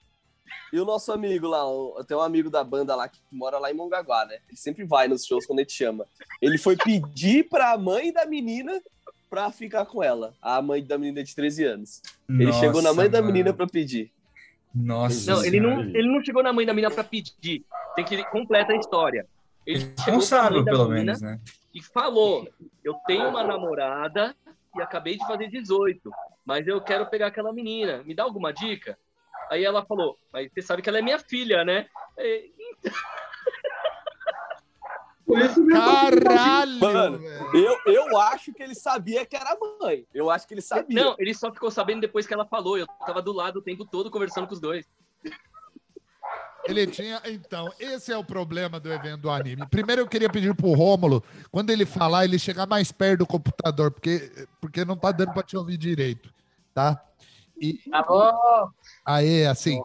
[0.72, 3.70] E o nosso amigo lá, o- tem um amigo da banda lá que mora lá
[3.70, 4.38] em Mongaguá, né?
[4.48, 6.04] Ele sempre vai nos shows quando a gente chama.
[6.42, 8.80] Ele foi pedir pra mãe da menina
[9.30, 10.34] pra ficar com ela.
[10.42, 12.02] A mãe da menina de 13 anos.
[12.28, 13.32] Ele Nossa, chegou na mãe da mano.
[13.32, 14.12] menina pra pedir.
[14.74, 15.30] Nossa.
[15.32, 15.98] Não, ele não, Senhora.
[15.98, 17.64] ele não chegou na mãe da menina pra pedir.
[17.94, 19.26] Tem que completa a história.
[19.66, 21.40] Ele chegou pra mãe Responsável, da pelo menina menos, né?
[21.72, 22.48] e falou:
[22.84, 24.34] Eu tenho uma namorada
[24.76, 26.10] e acabei de fazer 18,
[26.44, 28.02] mas eu quero pegar aquela menina.
[28.04, 28.98] Me dá alguma dica?
[29.50, 31.86] Aí ela falou: Mas você sabe que ela é minha filha, né?
[32.18, 32.52] E-.
[35.70, 37.20] Caralho, Mano.
[37.54, 40.06] Eu, eu acho que ele sabia que era a mãe.
[40.12, 41.04] Eu acho que ele sabia.
[41.04, 42.78] Não, ele só ficou sabendo depois que ela falou.
[42.78, 44.86] Eu tava do lado o tempo todo conversando com os dois.
[46.64, 47.20] Ele tinha.
[47.26, 49.66] Então, esse é o problema do evento do anime.
[49.68, 53.90] Primeiro, eu queria pedir pro Rômulo, quando ele falar, ele chegar mais perto do computador,
[53.90, 56.32] porque, porque não tá dando pra te ouvir direito,
[56.74, 57.02] tá?
[57.60, 58.70] E, Alô?
[59.04, 59.82] Aí, assim.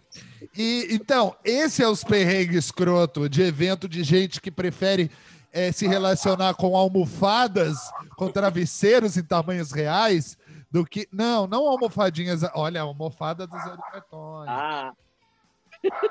[0.58, 5.12] E, então, esse é os perrengues escroto de evento de gente que prefere
[5.56, 7.78] eh, se relacionar com almofadas,
[8.18, 10.38] com travesseiros em tamanhos reais,
[10.70, 11.08] do que.
[11.12, 12.42] Não, não almofadinhas.
[12.54, 14.50] Olha, almofada dos cartões.
[14.50, 14.92] Ah,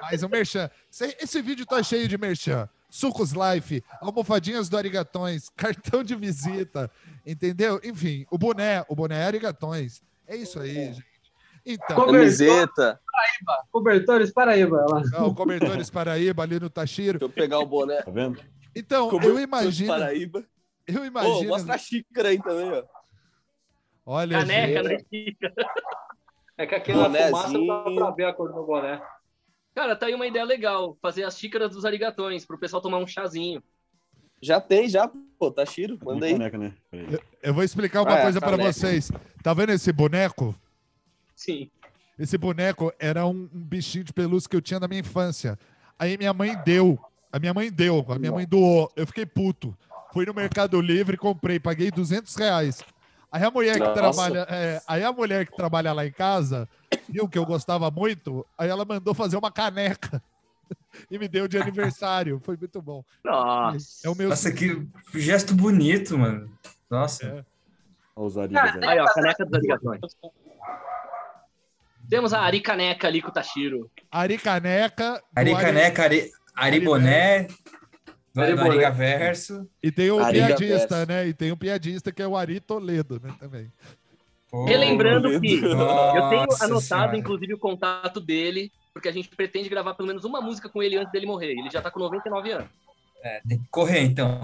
[0.01, 0.71] Mais um merchan.
[0.91, 2.69] Esse, esse vídeo tá cheio de merchan.
[2.89, 6.91] Sucos Life, almofadinhas do Arigatões, cartão de visita,
[7.27, 7.81] entendeu?
[7.85, 10.01] Enfim, o boné, o boné é Arigatões.
[10.27, 11.05] É isso aí, gente.
[11.67, 13.01] Então, Camiseta.
[13.73, 14.87] Cobertores Paraíba.
[14.89, 15.03] Lá.
[15.15, 17.19] ó, o Cobertores Paraíba ali no Tashiro.
[17.19, 18.01] Deixa eu pegar o boné.
[18.03, 18.41] Tá vendo?
[18.75, 20.45] Então, eu Cobertores imagino, Paraíba.
[20.87, 21.49] eu Pô, imagino.
[21.49, 22.83] mostra a xícara aí também, ó.
[24.07, 24.99] Olha, caneca, gente, né?
[25.11, 25.55] Chica?
[26.59, 27.31] É que aqui na Bonézinho.
[27.31, 29.03] fumaça não dá pra ver a cor do meu boné.
[29.75, 30.97] Cara, tá aí uma ideia legal.
[31.03, 33.63] Fazer as xícaras dos arigatões, pro pessoal tomar um chazinho.
[34.41, 35.11] Já tem, já.
[35.39, 36.33] Pô, tá Shiro, manda aí.
[36.33, 36.75] Caneca, né?
[36.91, 37.19] Peraí.
[37.43, 38.73] eu vou explicar uma Ah, é, coisa pra caneca.
[38.73, 39.11] vocês.
[39.43, 40.55] Tá vendo esse boneco?
[41.35, 41.71] Sim.
[42.19, 45.59] Esse boneco era um, um bichinho de pelúcia que eu tinha na minha infância.
[45.99, 46.99] Aí minha mãe deu.
[47.35, 48.92] A minha mãe deu, a minha mãe doou.
[48.94, 49.77] Eu fiquei puto.
[50.12, 52.81] Fui no Mercado Livre, comprei, paguei 200 reais.
[53.33, 53.92] Aí a mulher que Nossa.
[53.92, 56.68] trabalha, é, aí a mulher que trabalha lá em casa
[57.09, 60.23] viu que eu gostava muito, aí ela mandou fazer uma caneca
[61.11, 62.40] e me deu de aniversário.
[62.44, 63.03] Foi muito bom.
[63.25, 64.07] Nossa.
[64.07, 66.57] É o meu Nossa, que gesto bonito, mano.
[66.88, 67.27] Nossa.
[67.27, 67.44] É.
[68.14, 68.85] Olha os arigos aí.
[68.85, 70.01] Aí, ó, caneca dos arigatões.
[72.09, 73.90] Temos a Ari Caneca ali com o Tashiro.
[74.09, 75.14] Ari Caneca.
[75.14, 77.49] do Ari Ari- Boné,
[78.37, 78.53] Ari.
[78.61, 79.69] Arigaverso.
[79.83, 81.09] E tem o Ariga piadista, Verso.
[81.09, 81.29] né?
[81.29, 83.35] E tem o piadista que é o Ari Toledo, né?
[83.38, 83.73] Também.
[84.51, 85.61] Pô, Relembrando que eu
[86.29, 87.17] tenho anotado, Senhora.
[87.17, 90.97] inclusive, o contato dele, porque a gente pretende gravar pelo menos uma música com ele
[90.97, 91.53] antes dele morrer.
[91.53, 92.69] Ele já tá com 99 anos.
[93.23, 94.40] É, tem que correr, então.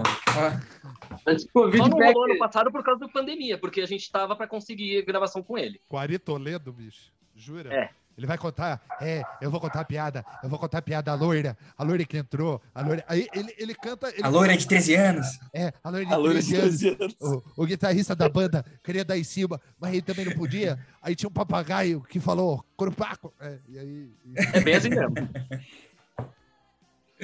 [1.25, 4.11] Antes do Covid Só não rolou ano passado por causa da pandemia, porque a gente
[4.11, 5.79] tava pra conseguir gravação com ele.
[5.87, 7.11] Com o Ari Toledo, bicho.
[7.35, 7.71] Jura?
[7.73, 7.89] É.
[8.17, 11.15] Ele vai contar, é, eu vou contar a piada, eu vou contar a piada, a
[11.15, 13.03] loira, a loira que entrou, a loira.
[13.07, 14.09] Aí ele, ele canta.
[14.09, 15.27] Ele A loira de 13 anos.
[15.53, 16.97] É, a loira de A loira de 13 anos.
[16.97, 17.43] 13 anos.
[17.57, 20.77] O, o guitarrista da banda queria dar em cima, mas ele também não podia.
[21.01, 23.33] Aí tinha um papagaio que falou, Corupaco.
[23.39, 24.11] É, e aí.
[24.25, 25.15] e- É bem assim mesmo.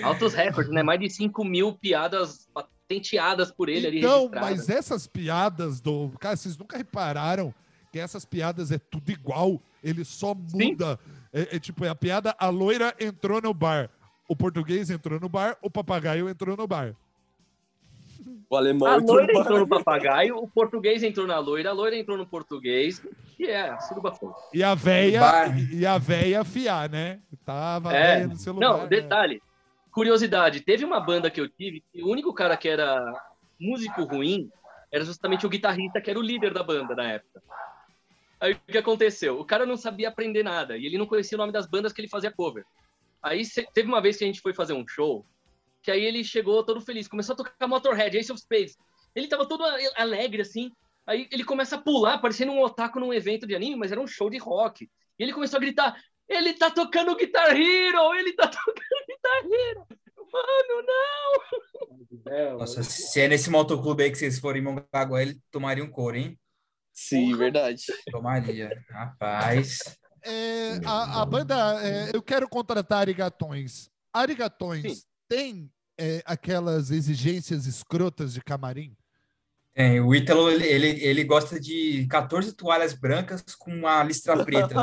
[0.03, 0.83] Altos recordes, né?
[0.83, 4.49] Mais de 5 mil piadas patenteadas por ele ali Então, registradas.
[4.57, 6.11] mas essas piadas do.
[6.19, 7.53] Cara, vocês nunca repararam
[7.91, 9.61] que essas piadas é tudo igual.
[9.83, 10.99] Ele só muda.
[11.33, 13.89] É, é tipo, é a piada, a loira entrou no bar.
[14.27, 16.95] O português entrou no bar, o papagaio entrou no bar.
[18.49, 21.73] O alemão A entrou loira no entrou no papagaio, o português entrou na loira, a
[21.73, 23.01] loira entrou no português,
[23.37, 24.31] e é, a suruba foi.
[24.53, 25.73] E a véia, Bar.
[25.73, 27.19] e a véia fiar, né?
[27.45, 28.25] Tava a É.
[28.25, 28.67] no celular.
[28.67, 28.87] Não, né?
[28.87, 29.41] detalhe.
[29.91, 33.03] Curiosidade, teve uma banda que eu tive, que o único cara que era
[33.59, 34.49] músico ruim
[34.91, 37.41] era justamente o guitarrista, que era o líder da banda na época.
[38.39, 39.39] Aí o que aconteceu?
[39.39, 42.01] O cara não sabia aprender nada, e ele não conhecia o nome das bandas que
[42.01, 42.63] ele fazia cover.
[43.21, 43.41] Aí
[43.73, 45.25] teve uma vez que a gente foi fazer um show,
[45.81, 48.77] que aí ele chegou todo feliz, começou a tocar Motorhead, Ace of Spades.
[49.15, 49.63] Ele tava todo
[49.95, 50.71] alegre, assim.
[51.05, 54.05] Aí ele começa a pular, parecendo um otaku num evento de anime, mas era um
[54.05, 54.89] show de rock.
[55.17, 58.13] E ele começou a gritar: Ele tá tocando Guitar Hero!
[58.13, 59.87] Ele tá tocando Guitar Hero!
[60.31, 62.57] Mano, não!
[62.59, 66.17] Nossa, se é nesse motoclube aí que vocês forem em Mongaguá, ele tomaria um couro,
[66.17, 66.37] hein?
[66.97, 67.83] Sim, verdade.
[68.09, 68.71] Tomaria.
[68.89, 69.77] Rapaz.
[70.25, 71.55] É, a, a banda,
[71.85, 73.87] é, eu quero contratar arigatões.
[74.11, 75.03] Arigatões Sim.
[75.29, 78.97] tem é, aquelas exigências escrotas de camarim?
[79.75, 84.73] Tem, o Ítalo, ele, ele, ele gosta de 14 toalhas brancas com uma listra preta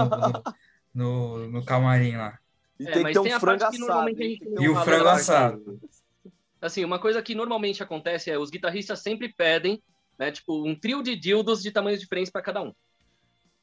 [0.95, 2.39] no, no, no, camarim lá.
[2.79, 4.09] E É, tem que ter um tem frango assado.
[4.09, 5.81] E o frango assado.
[6.63, 9.83] Assim, uma coisa que normalmente acontece é os guitarristas sempre pedem,
[10.19, 12.73] né, tipo, um trio de dildos de tamanhos diferentes para cada um.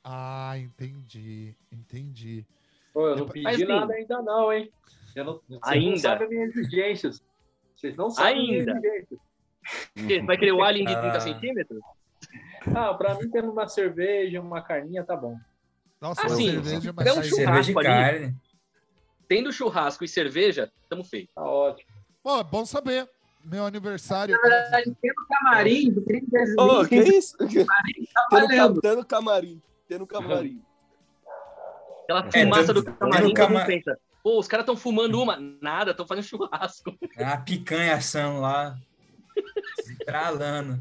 [0.04, 2.46] Ah, entendi, entendi.
[2.94, 3.66] Pô, eu não pedi Mas, sim.
[3.66, 4.72] nada ainda não, hein?
[5.16, 5.90] Eu não, vocês Ainda.
[5.90, 7.24] não sabem as minhas exigências.
[7.76, 8.74] Vocês não sabem as Ainda.
[8.74, 9.20] minhas exigências.
[9.94, 11.20] Porque Vai querer o alien de 30 Ah.
[11.22, 11.82] centímetros?
[12.76, 15.38] Ah, pra mim, tendo uma cerveja, uma carninha, tá bom.
[16.00, 16.50] Nossa, Ah, uma sim.
[16.50, 17.72] cerveja, mas Dá um churrasco.
[17.72, 17.84] E ali.
[17.84, 18.36] carne.
[19.28, 21.28] Tendo churrasco e cerveja, tamo feio.
[21.36, 21.90] Tá ótimo.
[22.24, 23.10] Pô, é bom saber.
[23.44, 24.36] Meu aniversário.
[24.36, 27.38] Na verdade, tem no camarim do 30 vezes Ô, que 20, isso?
[27.38, 27.46] tá
[28.30, 29.62] Tendo, tendo camarim.
[29.88, 30.62] Tendo camarim.
[32.04, 35.38] Aquela É, fumaça tanto- do camarim, mundo cama- pensa, pô, os caras estão fumando uma.
[35.62, 36.96] Nada, estão fazendo churrasco.
[37.18, 38.78] É uma picanha assando lá.
[39.80, 40.80] Estralando.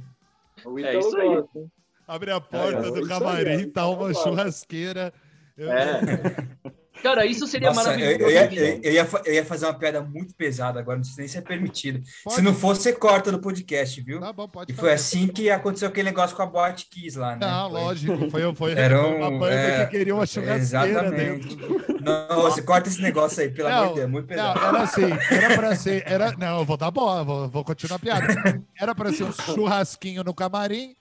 [0.65, 1.67] O É Ítalo isso aí.
[2.07, 4.15] Abre a porta É, do camarim, aí, tá uma é.
[4.15, 5.13] churrasqueira.
[5.57, 6.01] Eu- É.
[7.03, 8.21] Cara, isso seria Nossa, maravilhoso.
[8.21, 11.15] eu ia, eu, eu ia, eu ia fazer uma piada muito pesada agora, não sei
[11.19, 12.03] nem se é permitido.
[12.25, 14.21] Pode- Se não for, você corta do podcast, viu?
[14.21, 14.95] Tá bom, pode E foi fazer.
[15.03, 17.47] assim que aconteceu aquele negócio com a Boate Kiss lá, né?
[17.47, 18.31] Não, Foi- lógico.
[18.31, 21.57] Foi, foi Era uma um- banda é, que queria uma churrasqueira Exatamente.
[21.57, 22.01] dentro.
[22.03, 24.59] Não, você corta esse negócio aí, pelo Não, amor de Deus, é muito Não, pesado.
[24.67, 26.03] era assim, era pra ser.
[26.07, 28.63] Era, não, eu vou dar bola, vou, vou continuar a piada.
[28.79, 30.95] Era pra ser um churrasquinho no camarim,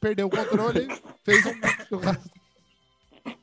[0.00, 0.88] perdeu o controle,
[1.24, 1.54] fez um
[1.88, 2.30] churrasco.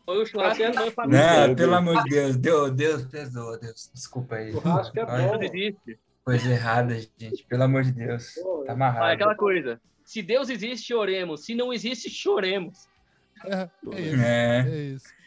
[0.06, 1.48] Foi o churrasco e foi família.
[1.48, 4.52] Não, pelo amor de Deus, Deus, Deus, perdoa, Deus, desculpa aí.
[4.52, 5.12] Churrasco é bom.
[5.38, 6.00] Não existe.
[6.24, 8.36] Coisa errada, gente, pelo amor de Deus.
[8.36, 9.14] Pô, Tá Ah, é amarrado.
[9.14, 9.82] aquela coisa.
[10.06, 11.46] Se Deus existe, oremos.
[11.46, 12.88] Se não existe, choremos.
[13.46, 14.22] É, é isso.
[14.22, 14.60] É.
[14.70, 15.21] É isso.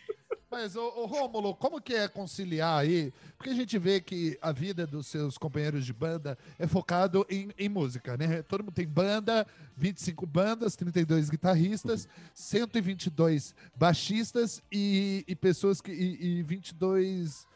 [0.54, 3.12] Mas, ô, Rômulo, como que é conciliar aí?
[3.36, 7.50] Porque a gente vê que a vida dos seus companheiros de banda é focado em,
[7.58, 8.40] em música, né?
[8.40, 9.44] Todo mundo tem banda,
[9.76, 15.90] 25 bandas, 32 guitarristas, 122 baixistas e, e pessoas que.
[15.90, 17.48] E, e 22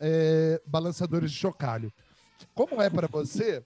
[0.00, 1.92] é, balançadores de chocalho.
[2.54, 3.62] Como é para você,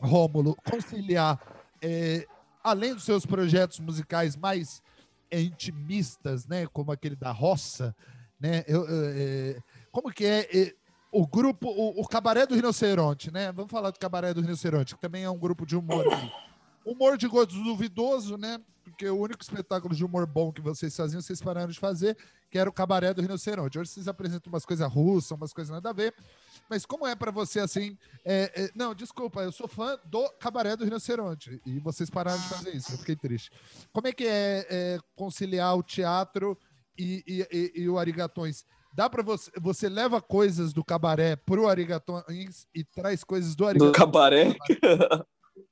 [0.00, 1.38] Rômulo, conciliar,
[1.82, 2.26] é,
[2.64, 4.82] além dos seus projetos musicais mais
[5.30, 7.94] intimistas, né, como aquele da roça,
[8.42, 8.64] né?
[8.66, 10.74] Eu, eu, é, como que é, é,
[11.12, 13.52] o grupo, o, o Cabaré do Rinoceronte, né?
[13.52, 16.04] Vamos falar do Cabaré do Rinoceronte, que também é um grupo de humor.
[16.84, 18.60] Humor de gosto duvidoso, né?
[18.82, 22.18] Porque o único espetáculo de humor bom que vocês faziam, vocês pararam de fazer,
[22.50, 23.78] que era o Cabaré do Rinoceronte.
[23.78, 26.12] Hoje vocês apresentam umas coisas russas, umas coisas nada a ver.
[26.68, 27.96] Mas como é para você assim?
[28.24, 32.48] é, é, não, desculpa, eu sou fã do Cabaré do Rinoceronte e vocês pararam de
[32.48, 32.92] fazer isso.
[32.92, 33.52] Eu fiquei triste.
[33.92, 36.58] Como é que é, é, conciliar o teatro
[37.02, 38.64] e, e- e- e o Arigatões?
[38.94, 43.68] Dá para você, você leva coisas do cabaré pro Arigatões e traz coisas do Do
[43.68, 44.54] Arigatões cabaré.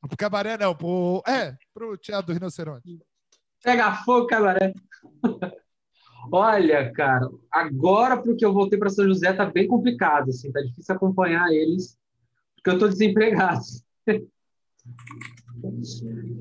[0.08, 2.98] pro cabaré não, pro é, pro teatro do Rinoceronte.
[3.62, 4.72] Pega fogo, cabaré.
[6.32, 10.94] Olha, cara, agora porque eu voltei para São José tá bem complicado, assim, tá difícil
[10.94, 11.96] acompanhar eles,
[12.56, 13.60] porque eu tô desempregado.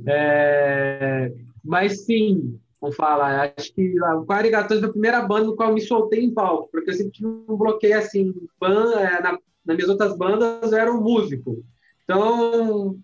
[0.07, 1.31] É,
[1.63, 5.69] mas sim, vamos falar, acho que lá, o Arigatões foi a primeira banda no qual
[5.69, 9.37] eu me soltei em palco, porque eu sempre tive um bloqueio assim, ban, é, na,
[9.65, 11.63] nas minhas outras bandas eu era um músico.
[12.03, 12.97] Então,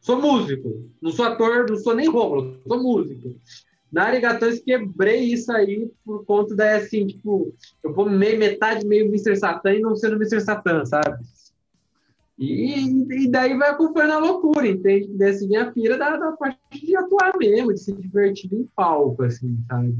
[0.00, 3.34] sou músico, não sou ator, não sou nem Rômulo, sou músico.
[3.92, 9.06] Na Arigatões quebrei isso aí por conta da, assim, tipo, eu vou meio, metade meio
[9.06, 9.36] Mr.
[9.36, 10.40] Satan e não sendo Mr.
[10.40, 11.22] Satan, sabe?
[12.38, 15.08] E, e daí vai acompanhando a loucura, entende?
[15.08, 19.58] Desse minha pira da, da parte de atuar mesmo, de se divertir em palco, assim,
[19.68, 19.94] sabe?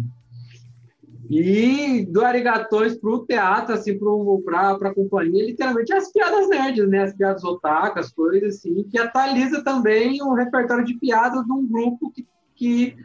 [1.31, 3.99] E do Arigatões pro teatro, assim,
[4.45, 7.05] pra, pra companhia, literalmente as piadas nerds, né?
[7.05, 12.11] As piadas otakas, coisas assim, que atualiza também o repertório de piadas de um grupo
[12.11, 12.97] que, que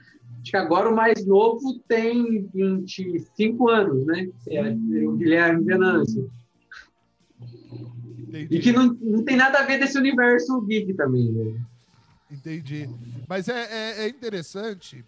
[0.42, 4.30] acho que agora o mais novo tem 25 anos, né?
[4.50, 4.72] É
[5.06, 6.30] o Guilherme Venâncio.
[8.28, 8.60] E Entendi.
[8.60, 11.62] que não, não tem nada a ver desse universo geek também, né?
[12.30, 12.90] Entendi.
[13.28, 13.64] Mas é,
[14.02, 15.04] é, é interessante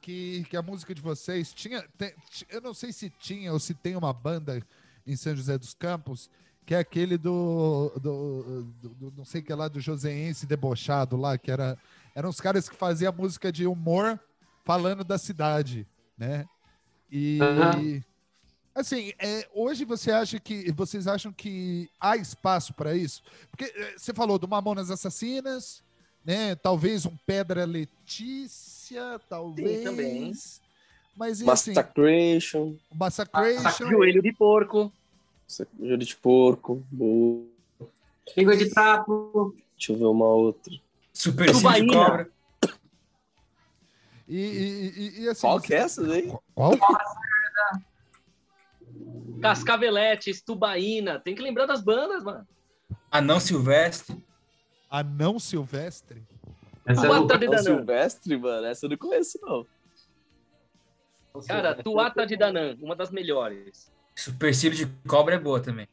[0.00, 1.82] que, que a música de vocês tinha.
[1.98, 2.14] tem-
[2.48, 4.62] eu não sei se tinha ou se tem uma banda
[5.06, 6.30] em São José dos Campos,
[6.64, 7.92] que é aquele do.
[8.00, 8.42] do,
[8.80, 11.76] do- do- não sei o que lá, do Joseense debochado lá, que era.
[12.14, 14.18] Eram os caras que faziam música de humor
[14.64, 16.46] falando da cidade, né?
[17.10, 17.38] E.
[18.74, 23.22] assim, é, hoje você acha que vocês acham que há espaço para isso?
[23.50, 25.82] Porque é, você falou do Mamonas Assassinas,
[26.24, 26.54] né?
[26.56, 29.82] Talvez um Pedra Letícia, talvez.
[29.84, 30.32] também.
[31.16, 33.88] Mas e assim, Massacration, Massacration.
[33.90, 34.90] Joelho de porco.
[35.78, 37.44] Júlio de Porco, boa.
[38.34, 39.54] Língua de trapo.
[39.76, 40.72] Deixa eu ver uma outra.
[41.12, 41.92] Super de Tubaína.
[41.92, 42.30] Cobra.
[44.26, 46.32] E, e- e- e, assim, Qual você- que é essa daí?
[46.54, 46.72] Qual?
[49.42, 51.18] Cascaveletes, Tubaína.
[51.20, 52.46] Tem que lembrar das bandas, mano.
[53.10, 54.24] Anão Silvestre.
[54.90, 56.22] Anão Silvestre?
[56.86, 57.62] Essa é Tuata de É o Danã.
[57.62, 58.66] Silvestre, mano.
[58.66, 59.66] Essa eu não conheço, não.
[61.46, 63.90] Cara, Tuata de Danã, uma das melhores.
[64.14, 65.88] Super Cid de Cobra é boa também.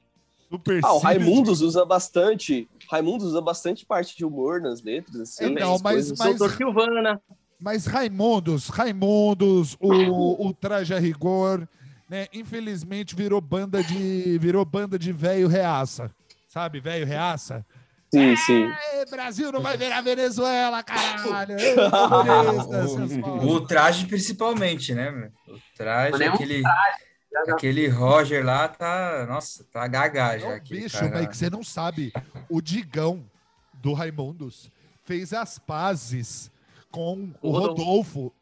[0.49, 2.67] Super Ah, o Raimundos usa bastante.
[2.89, 5.45] Raimundos usa bastante parte de humor nas letras, assim.
[5.45, 7.21] Então, essas mas- mas- Doutor Silvana.
[7.59, 11.67] Mas Raimundos, Raimundos, o, o Traje a Rigor,
[12.09, 12.27] né?
[12.33, 16.11] Infelizmente virou banda de virou banda de velho reaça.
[16.47, 17.65] Sabe, velho reaça?
[18.11, 18.63] Sim, sim.
[18.93, 21.55] Ê, Brasil não vai virar Venezuela, caralho!
[23.23, 25.31] O, o traje principalmente, né?
[25.47, 29.27] O traje, Mas é aquele, Já aquele Roger lá tá.
[29.29, 30.47] Nossa, tá gaga já.
[30.47, 31.11] É um aquele bicho, cara.
[31.11, 32.11] velho, que você não sabe.
[32.49, 33.23] O Digão
[33.73, 34.71] do Raimundos
[35.03, 36.51] fez as pazes
[36.89, 37.51] com o.
[37.51, 38.33] Rodolfo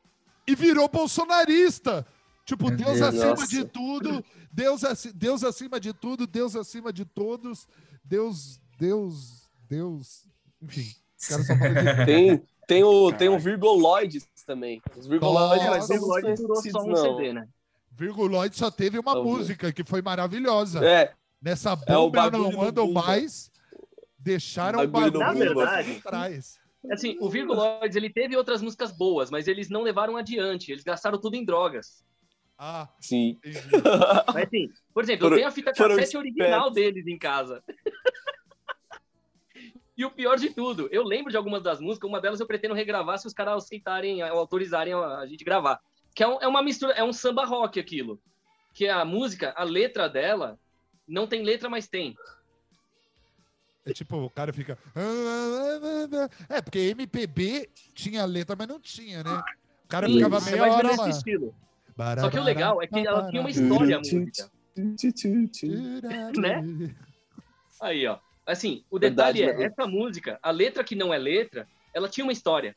[0.48, 2.06] e virou bolsonarista.
[2.48, 3.48] Tipo, Meu Deus acima Nossa.
[3.48, 7.68] de tudo, Deus, aci- Deus acima de tudo, Deus acima de todos,
[8.02, 10.26] Deus, Deus, Deus.
[10.62, 13.38] Enfim, só de Tem, tem, o, tem o.
[13.38, 14.82] Virgoloides também.
[14.96, 16.96] Os Virgoloides Nossa, muito durou só um.
[16.96, 17.50] CD, né?
[17.92, 19.24] Virguloid só teve uma bom.
[19.26, 20.86] música que foi maravilhosa.
[20.86, 23.02] É, Nessa É bomba bagulho não Bumba.
[23.04, 23.52] mais.
[24.18, 26.60] Deixaram o Bagulho bagulho pra trás.
[26.92, 30.72] Assim, o Virguloides, ele teve outras músicas boas, mas eles não levaram adiante.
[30.72, 32.06] Eles gastaram tudo em drogas.
[32.58, 33.38] Ah, sim.
[34.34, 37.64] Mas assim, por exemplo, Foram- eu tenho a fita cassete original deles em casa.
[39.96, 42.74] e o pior de tudo, eu lembro de algumas das músicas, uma delas eu pretendo
[42.74, 45.80] regravar se os caras aceitarem, ou autorizarem a gente gravar.
[46.16, 48.20] Que é, um- é uma mistura, é um samba rock aquilo.
[48.74, 50.60] Que é a música, a letra dela,
[51.08, 52.16] não tem letra, mas tem.
[53.86, 54.78] É tipo, o cara fica.
[56.50, 59.42] É, porque MPB tinha letra, mas não tinha, né?
[59.86, 61.10] O cara ficava você meia vai ver hora nesse lá.
[61.10, 61.56] estilo.
[62.22, 64.52] Só que o legal é que ela tinha uma história, a música.
[66.40, 66.96] Né?
[67.82, 68.20] Aí, ó.
[68.46, 69.74] Assim, o detalhe Verdade, é, né?
[69.74, 72.76] essa música, a letra que não é letra, ela tinha uma história.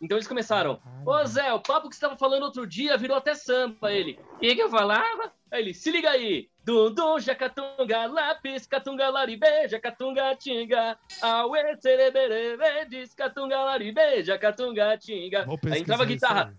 [0.00, 3.34] Então eles começaram, ô Zé, o papo que você tava falando outro dia virou até
[3.34, 3.90] samba.
[3.90, 5.32] Ele, o que que eu falava?
[5.50, 6.48] Aí ele, se liga aí.
[6.64, 10.98] Dum, dum, jacatunga, lápis, catunga, laribe, jacatunga, tinga.
[11.22, 15.46] Aue, cereberebe, diz catunga, laribe, jacatunga, tinga.
[15.72, 16.54] Aí entrava a guitarra.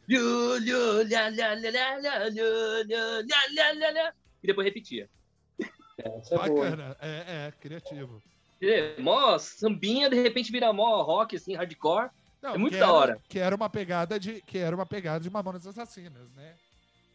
[4.42, 5.10] E depois repetia.
[5.98, 6.38] Essa é?
[6.38, 6.98] Bacana.
[7.02, 8.22] É, é, criativo.
[8.62, 12.10] É, Mó sambinha, de repente vira mó rock, assim, hardcore.
[12.42, 13.22] Não, É muito que da era- hora.
[13.28, 16.54] Que era uma pegada de, que era uma pegada de Mamonas Assassinas, né?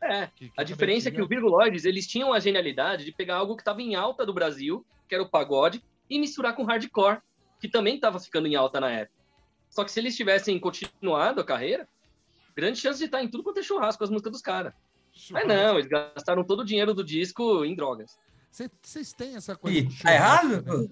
[0.03, 0.27] É.
[0.35, 3.37] Que- que A diferença é também que o Virguloides, eles tinham a genialidade de pegar
[3.37, 7.21] algo que estava em alta do Brasil, que era o pagode, e misturar com hardcore,
[7.61, 9.17] que também estava ficando em alta na época.
[9.71, 11.89] Só que se eles tivessem continuado a carreira,
[12.55, 14.75] grande chance de estar em tudo quanto é churrasco as músicas dos caras.
[15.31, 18.19] Mas não, eles gastaram todo o dinheiro do disco em drogas.
[18.51, 19.89] Cê- Vocês têm essa coisa.
[20.03, 20.63] Tá errado?
[20.63, 20.89] né?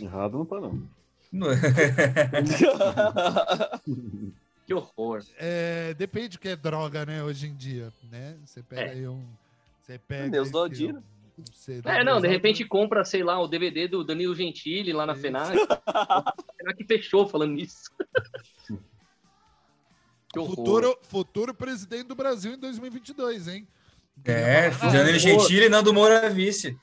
[0.00, 0.82] Errado não tá, não.
[4.66, 5.22] Que horror.
[5.36, 8.34] É, depende do que é droga, né, hoje em dia, né?
[8.46, 8.90] Você pega É.
[8.92, 9.22] aí um.
[9.82, 10.30] Você pega.
[10.30, 11.02] Deus aí dá o um- um
[11.84, 15.20] É, não, de repente compra, sei lá, o DVD do Danilo Gentili lá na Isso.
[15.22, 15.54] FENAC.
[16.56, 17.90] Será que fechou falando nisso?
[20.32, 20.54] que horror.
[20.56, 23.68] Futuro, futuro presidente do Brasil em 2022, hein?
[24.24, 24.70] É.
[24.70, 26.78] Danilo Gentili e Nando Moura vice.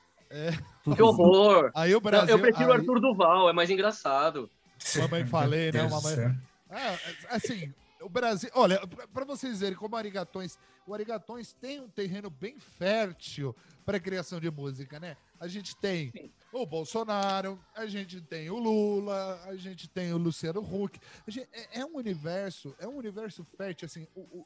[0.96, 1.72] Que horror.
[1.76, 2.36] Aí o Brasil.
[2.36, 4.50] eu prefiro o aí, Arthur Duval, é mais engraçado.
[4.98, 5.88] Mamãe falei, né?
[5.88, 6.38] Mamãe...
[6.70, 6.98] Ah,
[7.30, 8.50] assim, o Brasil.
[8.54, 8.82] Olha,
[9.14, 10.58] para vocês verem como o Arigatões.
[10.88, 13.56] O Arigatões tem um terreno bem fértil
[13.86, 15.16] para criação de música, né?
[15.40, 16.12] A gente tem
[16.52, 21.00] o Bolsonaro, a gente tem o Lula, a gente tem o Luciano Huck.
[21.28, 24.08] Gente- é, é um universo, é um universo fértil, assim.
[24.16, 24.46] O, o,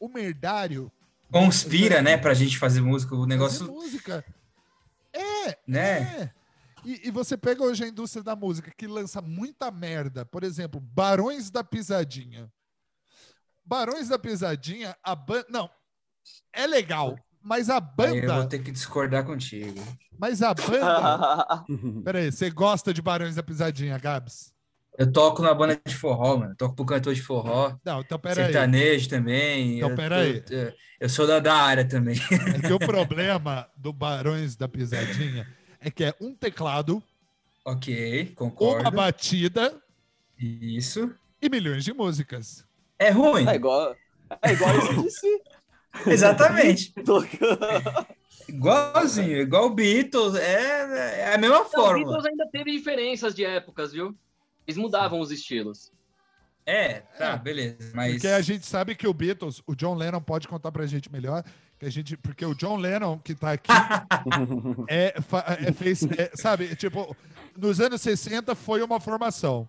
[0.00, 0.92] o merdário.
[1.32, 3.14] Conspira, né, pra gente fazer música.
[3.14, 4.24] O fazer negócio, música.
[5.16, 6.00] É, né?
[6.00, 6.30] é.
[6.84, 10.24] E, e você pega hoje a indústria da música que lança muita merda.
[10.24, 12.50] Por exemplo, Barões da Pisadinha.
[13.64, 15.46] Barões da Pisadinha, a banda.
[15.50, 15.68] Não,
[16.52, 17.18] é legal.
[17.42, 18.48] Mas a Aí eu vou banda.
[18.48, 19.80] ter que discordar contigo.
[20.18, 21.64] Mas a banda.
[22.04, 24.52] Peraí, você gosta de Barões da Pisadinha, Gabs?
[24.98, 26.52] Eu toco na banda de forró, mano.
[26.52, 27.76] Eu toco pro cantor de forró.
[27.84, 28.44] Não, então peraí.
[28.46, 29.76] Sertanejo também.
[29.76, 30.42] Então, eu, peraí.
[30.50, 32.16] Eu, eu sou da, da área também.
[32.54, 35.46] É que o problema do Barões da Pisadinha
[35.80, 37.02] é que é um teclado,
[37.64, 38.90] ok, uma concordo.
[38.90, 39.74] batida
[40.38, 41.14] Isso.
[41.40, 42.64] e milhões de músicas.
[42.98, 43.46] É ruim.
[43.46, 43.94] É igual,
[44.42, 44.72] é igual.
[46.06, 46.94] Exatamente.
[48.48, 50.34] Igualzinho, igual o Beatles.
[50.36, 52.04] É, é a mesma Então, o forma.
[52.04, 54.16] Beatles ainda teve diferenças de épocas, viu?
[54.66, 55.92] Eles mudavam os estilos.
[56.64, 57.38] É, tá, É.
[57.38, 57.92] beleza.
[57.94, 58.14] Mas.
[58.14, 61.44] Porque a gente sabe que o Beatles, o John Lennon pode contar pra gente melhor,
[61.78, 63.70] que a gente, porque o John Lennon que tá aqui
[64.88, 67.16] é, fa- é, fez, é, sabe, tipo,
[67.56, 69.68] nos anos 60 foi uma formação.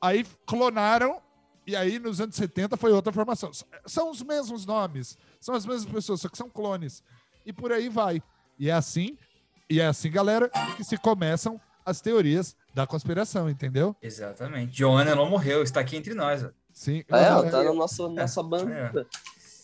[0.00, 1.20] Aí clonaram
[1.66, 3.50] e aí nos anos 70 foi outra formação.
[3.86, 7.02] São os mesmos nomes, são as mesmas pessoas, só que são clones.
[7.44, 8.22] E por aí vai.
[8.58, 9.18] E é assim,
[9.68, 13.94] e é assim, galera, que se começam as teorias da conspiração, entendeu?
[14.02, 14.72] Exatamente.
[14.72, 16.44] John Lennon morreu, está aqui entre nós.
[16.44, 16.48] ó.
[16.72, 17.00] Sim.
[17.00, 19.06] É, galera, tá na nossa, nossa banda.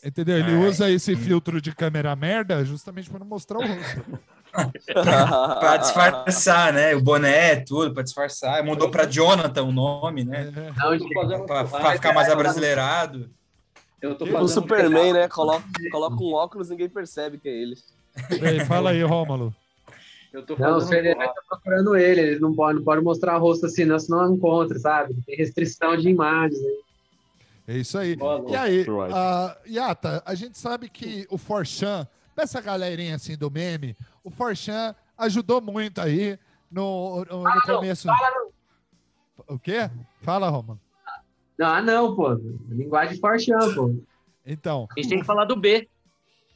[0.03, 0.39] Entendeu?
[0.39, 0.69] Ele É.
[0.69, 4.19] usa esse filtro de câmera merda justamente para não mostrar o rosto.
[4.93, 6.95] Pra disfarçar, né?
[6.97, 8.65] O boné, tudo, pra disfarçar.
[8.65, 10.53] Mudou pra Jonathan o nome, né?
[10.57, 10.73] É.
[10.99, 13.31] Não, pra ficar mais abrasileirado.
[14.03, 15.15] Eu tô o um Superman, pedaço.
[15.15, 15.29] né?
[15.29, 17.77] Coloca, coloca um óculos ninguém percebe que é ele.
[18.41, 19.55] E aí, fala aí, Rômulo.
[20.33, 23.03] Eu tô Não, o fazendo um Federer tá procurando ele, ele não pode, não pode
[23.03, 25.15] mostrar o rosto assim, não, senão não encontra, sabe?
[25.27, 26.61] Tem restrição de imagens.
[26.63, 26.71] Né?
[27.69, 28.17] É isso aí.
[28.17, 32.07] Boa, E aí, a Yata, a gente sabe que o Forchan,
[32.37, 36.39] essa galerinha assim do meme, o Forchan ajudou muito aí
[36.71, 38.09] no, no, no começo.
[39.49, 39.91] O quê?
[40.23, 40.51] Fala.
[40.51, 40.79] Não,
[41.67, 42.35] ah, não, pô.
[42.69, 43.95] Linguagem forchão, pô.
[44.47, 45.89] Então, A gente tem que falar do B.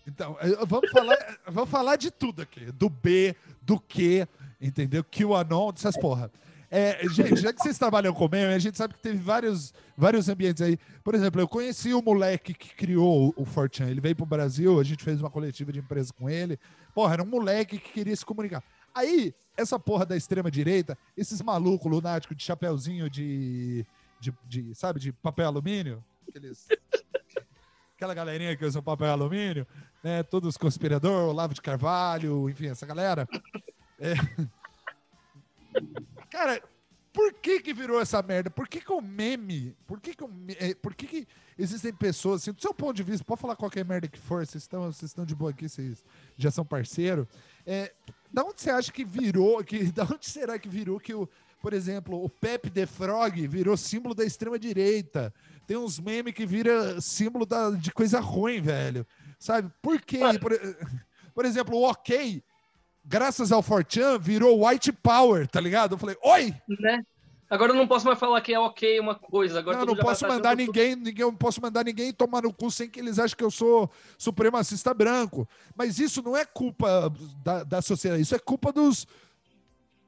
[0.06, 2.72] Então, vamos falar, vamos falar de tudo aqui.
[2.72, 3.34] Do B,
[3.64, 4.26] do Q,
[4.60, 5.04] entendeu?
[5.04, 6.30] QAnon, dessas porra.
[6.76, 10.28] É, gente, já que vocês trabalham com meme, a gente sabe que teve vários, vários
[10.28, 10.76] ambientes aí.
[11.04, 13.86] Por exemplo, eu conheci o moleque que criou o Fortran.
[13.86, 16.58] Ele veio pro Brasil, a gente fez uma coletiva de empresa com ele.
[16.92, 18.60] Porra, era um moleque que queria se comunicar.
[18.92, 23.86] Aí, essa porra da extrema-direita, esses malucos lunáticos de chapéuzinho de,
[24.18, 26.66] de, de, sabe, de papel alumínio, aqueles...
[27.96, 29.64] Aquela galerinha que usa papel alumínio,
[30.04, 30.22] né?
[30.22, 33.26] Todos conspirador, Olavo de Carvalho, enfim, essa galera.
[33.98, 34.14] É.
[36.30, 36.62] Cara,
[37.12, 38.50] por que que virou essa merda?
[38.50, 39.74] Por que que o meme?
[39.86, 41.26] Por que que, o me- é, por que que
[41.58, 44.62] existem pessoas, assim, do seu ponto de vista, pode falar qualquer merda que for, vocês
[44.62, 46.04] estão, vocês estão de boa aqui, vocês
[46.36, 47.26] já são parceiro.
[47.64, 47.92] É,
[48.32, 51.26] da onde você acha que virou, que, da onde será que virou que o,
[51.62, 55.32] por exemplo, o Pepe the Frog virou símbolo da extrema direita?
[55.66, 59.06] Tem uns memes que vira símbolo da, de coisa ruim, velho.
[59.44, 59.70] Sabe?
[59.82, 60.20] Por quê?
[60.40, 60.52] Por,
[61.34, 62.42] por exemplo, o OK,
[63.04, 65.92] graças ao Fortran, virou White Power, tá ligado?
[65.92, 66.54] Eu falei, oi!
[66.66, 67.04] né?
[67.50, 69.58] Agora eu não posso mais falar que é ok uma coisa.
[69.58, 72.54] Agora não, não posso vai mandar ninguém, ninguém, eu não posso mandar ninguém tomar no
[72.54, 75.46] cu sem que eles achem que eu sou supremacista branco.
[75.76, 77.12] Mas isso não é culpa
[77.44, 79.06] da, da sociedade, isso é culpa dos,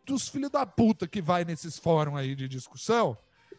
[0.06, 3.18] dos filhos da puta que vai nesses fóruns aí de discussão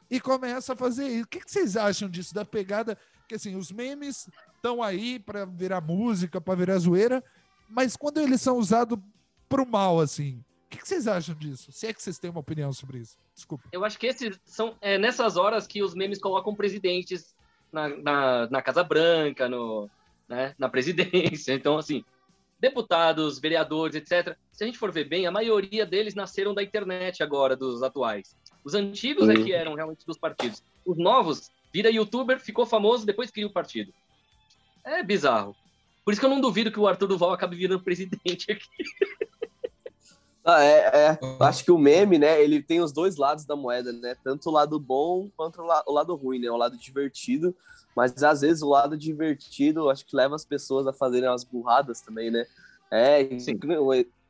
[0.09, 1.25] e começa a fazer isso.
[1.25, 2.97] O que, que vocês acham disso, da pegada?
[3.27, 7.23] Que assim, os memes estão aí para virar música, para virar zoeira,
[7.69, 8.97] mas quando eles são usados
[9.49, 11.71] pro mal, assim, o que, que vocês acham disso?
[11.71, 13.17] Se é que vocês têm uma opinião sobre isso.
[13.35, 13.65] Desculpa.
[13.71, 17.35] Eu acho que esses são é, nessas horas que os memes colocam presidentes
[17.71, 19.89] na, na, na Casa Branca, no,
[20.27, 21.53] né, na presidência.
[21.55, 22.03] Então, assim,
[22.59, 24.35] deputados, vereadores, etc.
[24.51, 28.35] Se a gente for ver bem, a maioria deles nasceram da internet agora, dos atuais.
[28.63, 29.43] Os antigos é Uhum.
[29.43, 30.63] que eram realmente dos partidos.
[30.85, 33.93] Os novos, vira youtuber, ficou famoso, depois cria o partido.
[34.83, 35.55] É bizarro.
[36.03, 38.65] Por isso que eu não duvido que o Arthur Duval acabe virando presidente aqui.
[40.43, 40.77] Ah, é,
[41.11, 41.19] é.
[41.41, 44.15] Acho que o meme, né, ele tem os dois lados da moeda, né?
[44.23, 46.49] Tanto o lado bom quanto o, la- o lado ruim, né?
[46.49, 47.55] O lado divertido.
[47.95, 52.01] Mas às vezes o lado divertido acho que leva as pessoas a fazerem umas burradas
[52.01, 52.47] também, né?
[52.89, 53.59] É, Sim.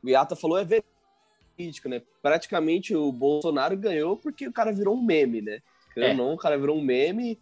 [0.02, 2.02] o Iata falou é verídico, né?
[2.20, 5.62] Praticamente o Bolsonaro ganhou porque o cara virou um meme, né?
[6.06, 6.14] É.
[6.14, 7.38] Não, o cara virou um meme.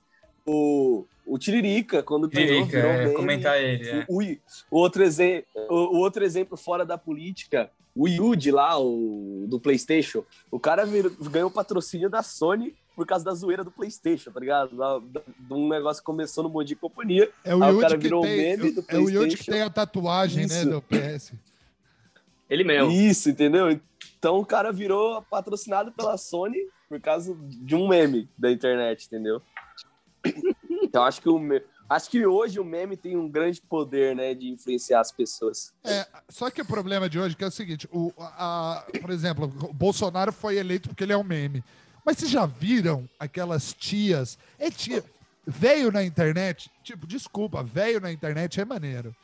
[0.48, 3.14] O, o Tiririca, quando Tiririca, virou é, meme.
[3.14, 3.88] comentar ele.
[3.88, 4.06] É.
[4.08, 9.44] O, o outro exemplo, o, o outro exemplo fora da política, o Yuji lá, o
[9.48, 14.30] do PlayStation, o cara virou- ganhou patrocínio da Sony por causa da zoeira do PlayStation,
[14.30, 14.76] tá ligado?
[14.76, 17.28] Da- da- De um negócio que começou no Bom Companhia.
[17.44, 19.52] É o Aí o cara que virou tem, meme do é o Yudi que PlayStation.
[19.52, 20.70] tem a tatuagem, né, Isso.
[20.70, 21.32] do PS.
[22.48, 22.90] Ele mesmo.
[22.92, 23.68] Isso, entendeu?
[24.18, 26.56] Então o cara virou patrocinado pela Sony
[26.88, 29.42] por causa de um meme da internet, entendeu?
[30.82, 34.34] Então acho que o me- acho que hoje o meme tem um grande poder, né,
[34.34, 35.72] de influenciar as pessoas.
[35.84, 39.44] É, só que o problema de hoje que é o seguinte, o, a, por exemplo,
[39.68, 41.62] o Bolsonaro foi eleito porque ele é um meme.
[42.04, 44.38] Mas vocês já viram aquelas tias?
[44.58, 45.04] É tia.
[45.44, 49.14] Veio na internet, tipo, desculpa, veio na internet é maneiro.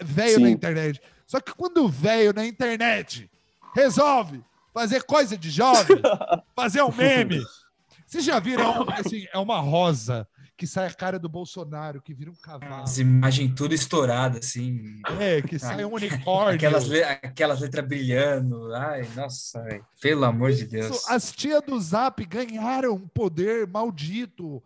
[0.00, 0.42] Veio Sim.
[0.42, 1.00] na internet.
[1.26, 3.28] Só que quando veio na internet,
[3.74, 4.42] resolve
[4.76, 5.96] fazer coisa de jovem,
[6.54, 7.40] fazer um meme.
[8.06, 12.30] Vocês já viram, assim, é uma rosa que sai a cara do Bolsonaro, que vira
[12.30, 12.82] um cavalo.
[12.82, 15.00] As imagens tudo estouradas, assim.
[15.18, 16.56] É, que sai um unicórnio.
[16.56, 18.72] Aquelas, le- aquelas letras brilhando.
[18.74, 19.84] Ai, nossa, velho.
[19.98, 20.94] Pelo amor de Deus.
[20.94, 24.62] Isso, as tias do Zap ganharam um poder maldito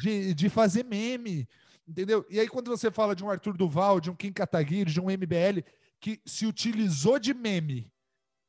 [0.00, 1.48] de, de fazer meme,
[1.88, 2.26] entendeu?
[2.28, 5.06] E aí, quando você fala de um Arthur Duval, de um Kim Kataguiri, de um
[5.06, 5.62] MBL,
[6.00, 7.91] que se utilizou de meme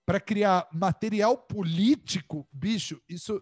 [0.06, 3.42] para criar material político, bicho, isso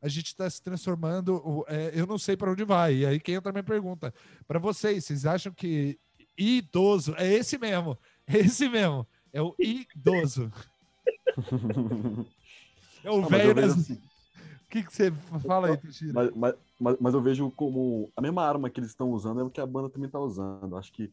[0.00, 1.64] a gente está se transformando.
[1.68, 2.96] é, eu não sei para onde vai.
[2.96, 4.12] E aí, quem entra minha pergunta
[4.46, 5.98] para vocês, vocês acham que
[6.36, 7.96] idoso é esse mesmo?
[8.26, 9.06] É esse mesmo.
[9.32, 10.50] É o idoso.
[13.04, 15.10] É o eu velho das assim, o que, que você
[15.44, 16.14] fala aí, Teixeira?
[16.14, 19.42] Mas, mas, mas, mas eu vejo como a mesma arma que eles estão usando é
[19.42, 20.76] o que a banda também está usando.
[20.76, 21.10] Acho que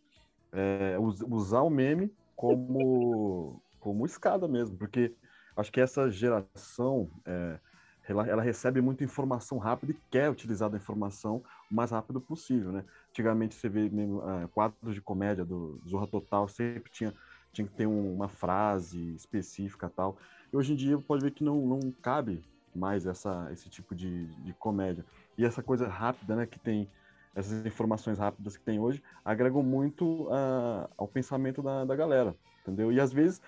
[0.53, 5.15] é, us- usar o meme como, como escada mesmo, porque
[5.55, 7.59] acho que essa geração é,
[8.07, 12.71] ela, ela recebe muita informação rápida e quer utilizar a informação o mais rápido possível,
[12.71, 12.83] né?
[13.09, 17.13] Antigamente você vê mesmo, é, quadros de comédia do Zorra Total, sempre tinha,
[17.53, 20.17] tinha que ter um- uma frase específica tal.
[20.51, 24.25] E hoje em dia pode ver que não, não cabe mais essa, esse tipo de,
[24.43, 25.05] de comédia.
[25.37, 26.89] E essa coisa rápida, né, que tem,
[27.35, 32.91] essas informações rápidas que tem hoje, agregam muito ah, ao pensamento da, da galera, entendeu?
[32.91, 33.39] E às vezes,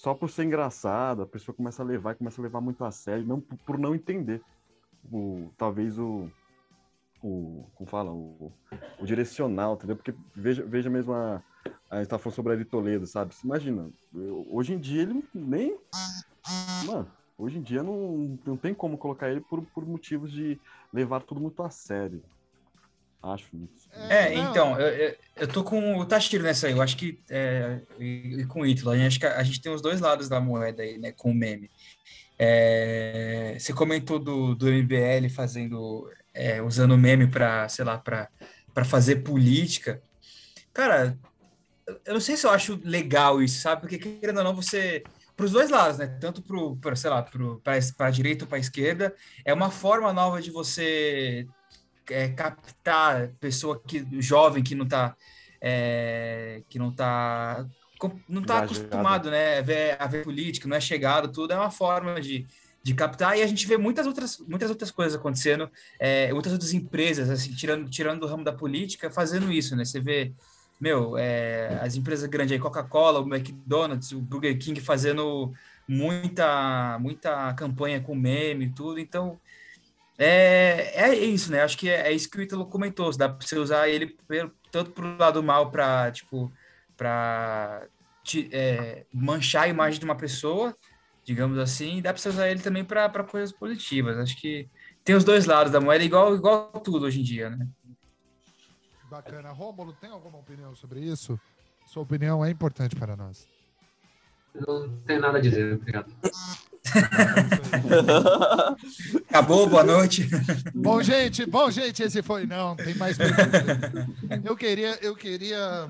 [0.00, 3.26] só por ser engraçado, a pessoa começa a levar, começa a levar muito a sério,
[3.26, 4.42] não por, por não entender.
[5.12, 6.26] O, talvez o,
[7.22, 8.50] o, como fala, o,
[8.98, 9.96] o direcional, entendeu?
[9.96, 11.42] Porque veja, veja mesmo a,
[11.90, 13.34] a gente tá falando sobre Ari Toledo, sabe?
[13.44, 15.78] Imagina, eu- hoje em dia ele nem,
[16.86, 20.58] mano, hoje em dia não, não tem como colocar ele por, por motivos de
[20.94, 22.22] levar tudo muito a sério.
[23.22, 23.88] Acho isso.
[24.08, 26.72] É, não, então, eu, eu, eu tô com o Tashiro nessa aí.
[26.72, 27.20] Eu acho que.
[27.28, 29.82] É, e, e com o Ítalo, a gente, acho que a, a gente tem os
[29.82, 31.12] dois lados da moeda aí, né?
[31.12, 31.70] Com o meme.
[32.38, 36.10] É, você comentou do, do MBL fazendo.
[36.32, 40.00] é, usando o meme para, sei lá, para fazer política.
[40.72, 41.18] Cara,
[41.86, 43.82] eu- eu não sei se eu acho legal isso, sabe?
[43.82, 45.02] Porque, querendo ou não, você.
[45.36, 46.06] Para os dois lados, né?
[46.20, 46.42] Tanto
[46.80, 49.14] para, sei lá, para a direita ou para a esquerda,
[49.44, 51.46] é uma forma nova de você
[52.10, 55.16] é, captar pessoa que jovem que não está
[56.68, 57.66] que não tá
[58.28, 58.64] não tá Engajado.
[58.64, 62.46] acostumado né a ver, a ver política não é chegado tudo é uma forma de,
[62.82, 63.36] de captar.
[63.36, 67.52] E a gente vê muitas outras muitas outras coisas acontecendo é, muitas outras empresas assim
[67.52, 69.84] tirando tirando do ramo da política fazendo isso né?
[69.84, 70.32] Você vê
[70.80, 75.52] meu é, as empresas grandes aí Coca-Cola o McDonald's o Burger King fazendo
[75.90, 79.00] muita muita campanha com meme e tudo.
[79.00, 79.40] Então
[80.24, 81.62] é, é isso, né?
[81.62, 83.10] Acho que é, é isso que o Ítalo comentou.
[83.16, 86.52] Dá para você usar ele pelo- tanto pro lado mal para tipo
[86.96, 87.88] para
[89.12, 90.76] manchar a imagem de uma pessoa,
[91.24, 94.18] digamos assim, e dá para você usar ele também para coisas positivas.
[94.18, 94.68] Acho que
[95.02, 97.66] tem os dois lados da moeda, igual igual tudo hoje em dia, né?
[99.10, 99.50] Bacana.
[99.50, 101.40] Rômulo, tem alguma opinião sobre isso?
[101.86, 103.48] Sua opinião é importante para nós.
[104.54, 106.14] Não tenho nada a dizer, obrigado.
[109.28, 110.26] Acabou, boa noite.
[110.74, 112.46] Bom, gente, bom, gente, esse foi.
[112.46, 113.62] Não, tem mais perguntas.
[114.44, 115.88] Eu queria, eu queria.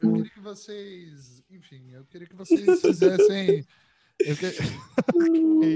[0.00, 1.42] Eu queria que vocês.
[1.50, 3.64] Enfim, eu queria que vocês fizessem.
[4.20, 4.50] Eu que...
[4.50, 4.62] que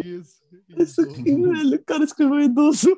[0.08, 0.42] isso?
[0.68, 1.06] isso.
[1.06, 2.96] Velho, o cara escreveu idoso.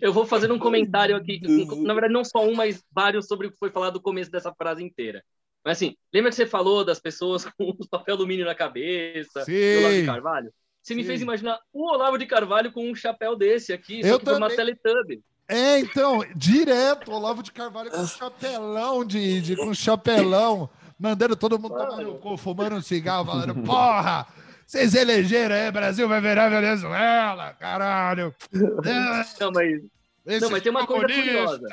[0.00, 1.40] Eu vou fazer um comentário aqui,
[1.82, 4.54] na verdade, não só um, mas vários sobre o que foi falado no começo dessa
[4.54, 5.22] frase inteira.
[5.66, 9.52] Mas assim, lembra que você falou das pessoas com os papel alumínio na cabeça, Sim.
[9.52, 10.52] do Olavo de Carvalho?
[10.80, 11.08] Você me Sim.
[11.08, 14.34] fez imaginar o Olavo de Carvalho com um chapéu desse aqui, Eu só que foi
[14.36, 14.56] uma também.
[14.56, 15.22] Teletubby.
[15.48, 21.74] É, então, direto, Olavo de Carvalho com chapelão de, de com chapelão, mandando todo mundo
[21.74, 24.24] tomar no cu, fumando um cigarro, falando, porra,
[24.64, 28.32] vocês elegeram aí, Brasil vai virar Venezuela, caralho.
[28.52, 31.68] Não, mas Não, mas tem uma coisa curiosa.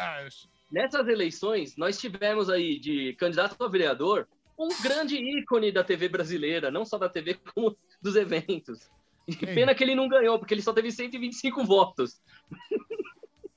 [0.74, 6.70] Nessas eleições, nós tivemos aí de candidato a vereador um grande ícone da TV brasileira,
[6.72, 8.90] não só da TV, como dos eventos.
[9.28, 9.54] E Quem?
[9.54, 12.20] pena que ele não ganhou, porque ele só teve 125 votos.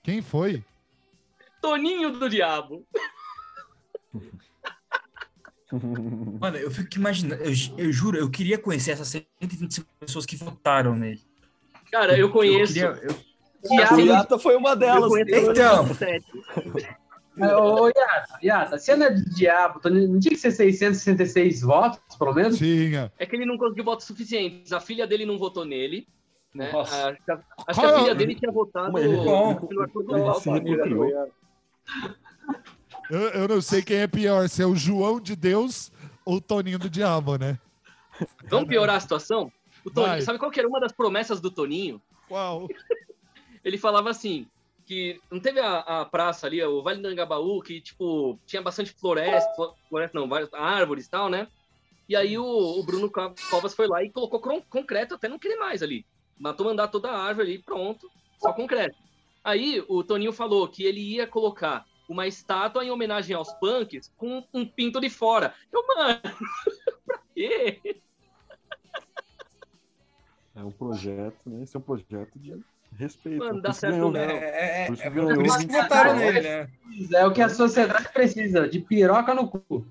[0.03, 0.63] Quem foi?
[1.61, 2.87] Toninho do Diabo.
[6.41, 10.95] Mano, eu fico imaginando, eu, eu juro, eu queria conhecer essas 125 pessoas que votaram
[10.95, 11.21] nele.
[11.91, 12.73] Cara, eu conheço.
[12.75, 13.27] queria- eu-
[13.65, 15.13] A Diabo, Yata foi uma eu delas.
[15.29, 15.87] Então.
[17.39, 17.55] Sete.
[17.55, 22.59] Ô, Yata, Yata, se é de diabo, não tinha que ser 666 votos, pelo menos?
[22.59, 23.13] Tinha.
[23.19, 24.73] É que ele não conseguiu votos suficientes.
[24.73, 26.07] A filha dele não votou nele,
[26.55, 26.73] Né?
[26.73, 27.11] Nossa.
[27.11, 27.35] Acho que a,
[27.69, 29.49] acho que a é filha o- dele tinha votado ele- no
[29.83, 30.41] Arthur Duval.
[33.11, 35.93] Eu, eu não sei quem é pior, se é o João de Deus
[36.25, 37.59] ou o Toninho do Diabo, né?
[38.49, 39.53] Vamos piorar a situação?
[39.85, 40.23] O Toninho, Vai.
[40.23, 42.01] sabe qual que era uma das promessas do Toninho?
[42.29, 42.67] Qual?
[43.65, 44.47] Ele falava assim,
[44.87, 48.93] que não teve a, a praça ali, o Vale do Angabaú, que, tipo, tinha bastante
[48.93, 51.49] floresta, flo- floresta não, várias árvores e tal, né?
[52.09, 55.57] E aí o, o Bruno Co- Covas foi lá e colocou concreto até não querer
[55.57, 56.07] mais ali.
[56.39, 58.09] Matou mandar toda a árvore ali, pronto,
[58.39, 58.97] só concreto.
[59.43, 64.47] Aí o Toninho falou que ele ia colocar uma estátua em homenagem aos punks com
[64.55, 65.53] um pinto de fora.
[65.73, 66.21] Eu, mano,
[67.05, 68.01] pra quê?
[70.55, 71.65] É um projeto, né?
[71.65, 72.53] Esse é um projeto de
[72.97, 73.39] respeito.
[73.39, 74.25] Mano, dá certo ganhou, né?
[74.27, 75.35] É, é, Por isso é, ganhou.
[75.35, 76.69] por isso que votaram nele, né?
[77.15, 79.87] É o que a sociedade precisa, de piroca no cu.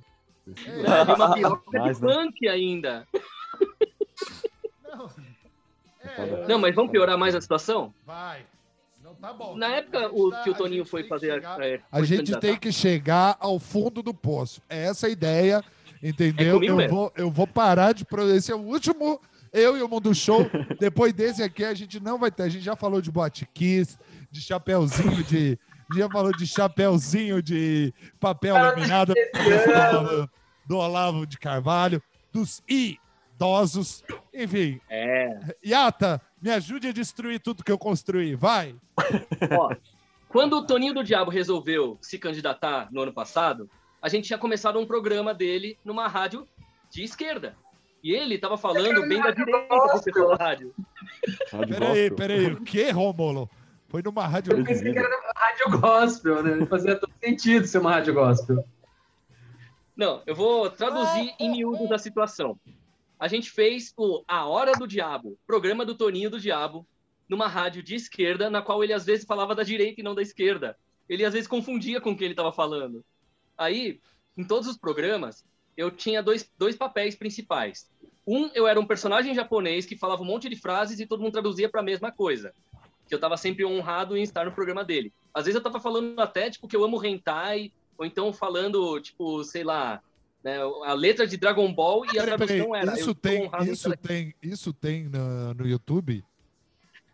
[0.47, 2.14] É, tem uma piroca Mais, de né?
[2.14, 3.08] punk ainda.
[4.84, 5.10] Não.
[6.03, 7.93] É, Não, mas vamos piorar mais a situação?
[8.06, 8.45] Vai.
[9.03, 9.56] Não tá bom.
[9.56, 11.34] Na época A gente o, tá- que o a Toninho gente foi fazer.
[11.34, 12.41] chegar- é, A foi gente candidatar.
[12.47, 14.62] tem que chegar ao fundo do poço.
[14.70, 15.64] É essa a ideia,
[16.01, 16.49] entendeu?
[16.49, 16.95] É comigo eu, mesmo.
[16.95, 18.06] vou, eu vou parar de.
[18.36, 19.20] Esse é o último.
[19.56, 20.45] Eu e o Mundo Show.
[20.78, 22.43] Depois desse aqui, a gente não vai ter.
[22.43, 23.10] A gente já falou de
[23.53, 23.97] Kiss,
[24.30, 25.58] de chapéuzinho de.
[25.95, 30.30] Já falou de chapéuzinho de papel laminado do,
[30.68, 32.01] do Olavo de Carvalho,
[32.34, 34.03] dos idosos,
[34.34, 34.82] enfim.
[34.89, 35.56] É.
[35.66, 38.76] Yata, me ajude a destruir tudo que eu construí, vai!
[39.51, 39.76] Ó,
[40.28, 43.70] quando o Toninho do Diabo resolveu se candidatar no ano passado,
[44.01, 46.47] a gente tinha começado um programa dele numa rádio
[46.89, 47.56] de esquerda.
[48.06, 50.76] E ele tava falando bem da direita pessoal da rádio.
[51.51, 53.49] Rádio Peraí, peraí, o que, Rômulo?
[53.88, 54.56] Foi numa rádio.
[54.56, 56.64] Eu pensei que era rádio gospel, né?
[56.68, 58.64] Fazia todo sentido ser uma rádio gospel.
[59.97, 62.60] Não, eu vou traduzir em miúdos a situação.
[63.20, 66.86] A gente fez o A Hora do Diabo, programa do Toninho do Diabo,
[67.28, 70.22] numa rádio de esquerda, na qual ele às vezes falava da direita e não da
[70.22, 70.78] esquerda.
[71.10, 73.03] Ele às vezes confundia com o que ele estava falando.
[73.58, 73.99] Aí,
[74.38, 75.43] em todos os programas,
[75.78, 77.89] eu tinha dois, dois papéis principais.
[78.28, 81.34] Um, eu era um personagem japonês que falava um monte de frases e todo mundo
[81.34, 82.53] traduzia para a mesma coisa.
[83.07, 85.13] Que eu estava sempre honrado em estar no programa dele.
[85.34, 89.43] Às vezes eu estava falando até, tipo, que eu amo hentai, ou então falando, tipo,
[89.43, 90.01] sei lá,
[90.43, 92.93] né, a letra de Dragon Ball e a tradução era.
[92.93, 96.23] Isso tem, isso tem, isso tem no, no YouTube?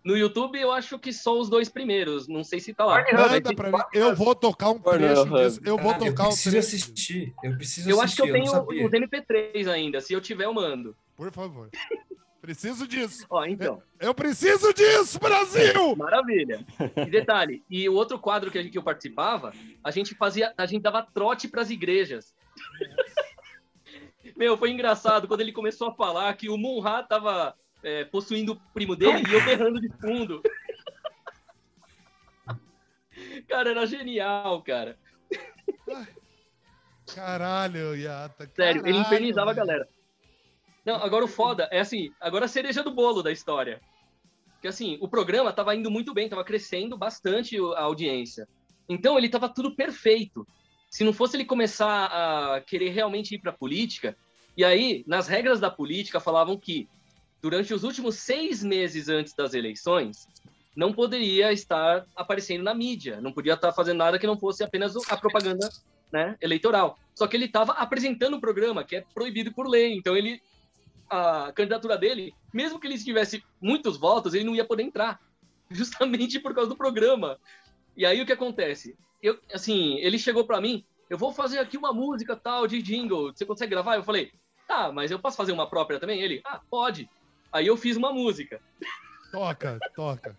[0.03, 3.03] No YouTube eu acho que só os dois primeiros, não sei se tá lá.
[3.13, 3.77] Manda pra mim.
[3.93, 5.61] Eu vou tocar um trecho disso.
[5.63, 6.67] Eu vou Ah, eu tocar um preciso trecho.
[6.71, 6.75] disso.
[6.85, 7.33] assistir.
[7.43, 8.47] Eu preciso eu acho que assistir.
[8.55, 10.95] eu tenho os MP3 ainda, se eu tiver eu mando.
[11.15, 11.69] Por favor.
[12.41, 13.27] Preciso disso.
[13.29, 15.95] Ó, então, Eu preciso disso, Brasil!
[15.95, 16.65] maravilha.
[16.97, 20.51] E detalhe, e o outro quadro que, a gente, que eu participava, a gente fazia,
[20.57, 22.33] a gente dava trote pras igrejas.
[24.35, 27.53] Meu, foi engraçado quando ele começou a falar que o Munha tava
[27.83, 30.41] é, possuindo o primo dele e eu berrando de fundo.
[33.47, 34.97] Cara, era genial, cara.
[37.13, 38.49] Caralho, Yata.
[38.55, 39.67] Sério, ele caralho, infernizava a velho.
[39.67, 39.89] galera.
[40.85, 43.79] Não, agora o foda é assim, agora a cereja do bolo da história.
[44.61, 48.47] Que assim, o programa tava indo muito bem, tava crescendo bastante a audiência.
[48.87, 50.47] Então ele tava tudo perfeito.
[50.89, 54.17] Se não fosse ele começar a querer realmente ir pra política,
[54.57, 56.89] e aí, nas regras da política, falavam que
[57.41, 60.27] durante os últimos seis meses antes das eleições,
[60.75, 64.95] não poderia estar aparecendo na mídia, não podia estar fazendo nada que não fosse apenas
[65.09, 65.69] a propaganda
[66.11, 66.97] né, eleitoral.
[67.15, 69.93] Só que ele estava apresentando o programa, que é proibido por lei.
[69.93, 70.41] Então ele
[71.09, 75.19] a candidatura dele, mesmo que ele tivesse muitos votos, ele não ia poder entrar,
[75.69, 77.37] justamente por causa do programa.
[77.97, 78.95] E aí o que acontece?
[79.21, 83.33] Eu, assim, ele chegou para mim, eu vou fazer aqui uma música tal de jingle,
[83.33, 83.97] você consegue gravar?
[83.97, 84.31] Eu falei,
[84.65, 86.21] tá, mas eu posso fazer uma própria também?
[86.21, 87.09] Ele, ah, pode.
[87.51, 88.61] Aí eu fiz uma música.
[89.31, 90.37] Toca, toca.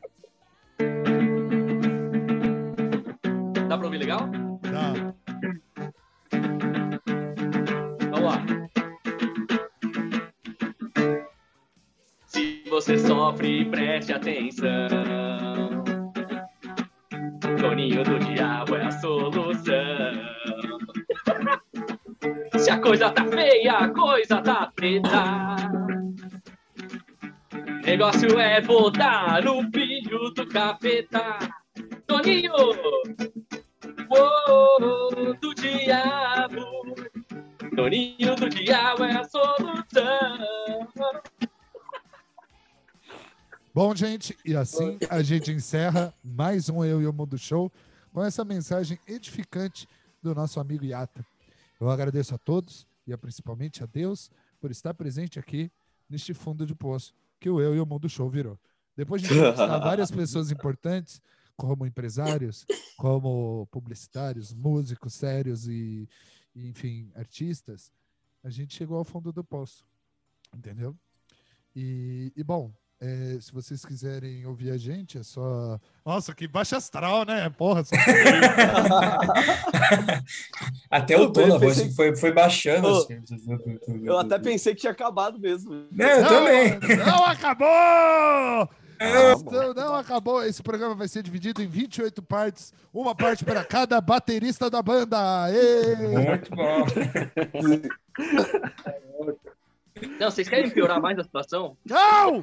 [3.69, 4.29] Dá pra ouvir legal?
[4.63, 5.15] Dá.
[8.11, 8.43] Vamos lá.
[12.27, 14.89] Se você sofre, preste atenção.
[17.61, 19.53] Toninho do diabo é a solução.
[22.59, 25.82] Se a coisa tá feia, a coisa tá preta.
[27.85, 31.39] Negócio é votar no filho do capeta.
[32.07, 32.53] Toninho!
[34.11, 36.65] Uou, do diabo.
[37.75, 40.89] Toninho do diabo é a solução.
[43.75, 47.73] Bom, gente, e assim a gente encerra mais um Eu e o Mundo Show
[48.13, 49.89] com essa mensagem edificante
[50.23, 51.25] do nosso amigo Yata.
[51.81, 54.31] Eu agradeço a todos e a- principalmente a Deus
[54.61, 55.71] por estar presente aqui
[56.09, 58.57] neste fundo de poço que o Eu e o Mundo Show virou.
[58.97, 61.21] Depois de entrevistar várias pessoas importantes,
[61.57, 62.65] como empresários,
[62.97, 66.09] como publicitários, músicos sérios e,
[66.55, 67.93] e, enfim, artistas,
[68.45, 69.85] a gente chegou ao fundo do poço.
[70.55, 70.97] Entendeu?
[71.75, 72.73] E, e bom,
[73.05, 75.77] é, se vocês quiserem ouvir a gente, é só.
[76.07, 77.51] Nossa, que baixa astral, né?
[77.51, 77.97] Porra, só...
[80.89, 82.87] Até o tom da voz foi, foi baixando.
[82.87, 83.21] Assim.
[84.05, 85.85] Eu até pensei que tinha acabado mesmo.
[85.91, 86.79] Não, eu também.
[87.05, 88.69] Não acabou!
[89.51, 90.45] Não, não acabou.
[90.45, 95.19] Esse programa vai ser dividido em 28 partes, uma parte para cada baterista da banda.
[95.51, 95.97] Ê!
[95.97, 96.87] Muito bom.
[100.21, 101.77] Não, vocês querem piorar mais a situação?
[101.85, 102.43] Não!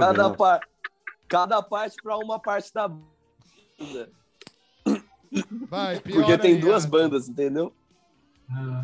[0.00, 0.60] Cada, par...
[1.28, 4.10] Cada parte para uma parte da banda.
[5.68, 6.90] Vai, Porque tem aí, duas Ana.
[6.90, 7.72] bandas, entendeu?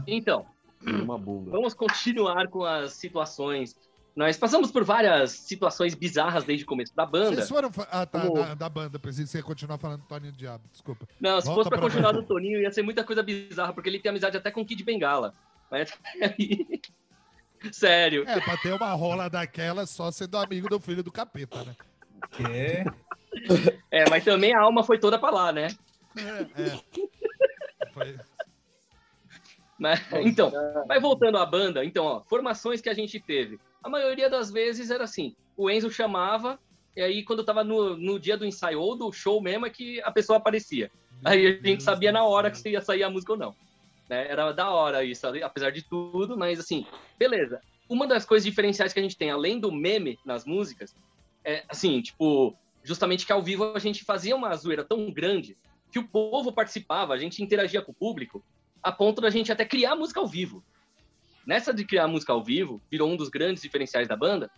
[0.06, 0.44] Então,
[0.82, 1.50] Uma bunda.
[1.50, 3.74] vamos continuar com as situações.
[4.14, 7.34] Nós passamos por várias situações bizarras desde o começo da banda.
[7.34, 7.70] Vocês foram.
[7.90, 8.98] Ah, tá, Como- da, da banda.
[8.98, 10.62] Que você ia continuar falando do Toninho Diabo.
[10.70, 11.08] Desculpa.
[11.20, 12.22] Não, se Volta fosse pra pra continuar banda.
[12.22, 14.84] do Toninho, ia ser muita coisa bizarra, porque ele tem amizade até com o Kid
[14.84, 15.34] Bengala.
[15.70, 15.98] Mas
[16.38, 16.80] aí...
[17.72, 18.24] Sério.
[18.26, 21.76] É, pra ter uma rola daquela só sendo amigo do filho do capeta, né?
[22.32, 22.84] Que?
[23.90, 25.68] É, mas também a alma foi toda pra lá, né?
[26.16, 27.92] É, é.
[27.92, 28.16] Foi-
[29.78, 30.52] Mas, então,
[30.86, 33.58] mas voltando à banda, então, ó, formações que a gente teve.
[33.82, 36.58] A maioria das vezes era assim: o Enzo chamava,
[36.96, 40.00] e aí quando tava no, no dia do ensaio ou do show mesmo, é que
[40.02, 40.90] a pessoa aparecia.
[41.24, 42.72] Aí a gente sabia na hora que céu.
[42.72, 43.54] ia sair a música ou não.
[44.08, 44.28] Né?
[44.28, 46.86] Era da hora isso, apesar de tudo, mas assim,
[47.18, 47.60] beleza.
[47.88, 50.94] Uma das coisas diferenciais que a gente tem, além do meme nas músicas,
[51.44, 55.56] é assim, tipo, justamente que ao vivo a gente fazia uma zoeira tão grande
[55.90, 58.44] que o povo participava, a gente interagia com o público,
[58.82, 60.64] a ponto da gente até criar música ao vivo.
[61.46, 64.50] Nessa de criar música ao vivo, virou um dos grandes diferenciais da banda,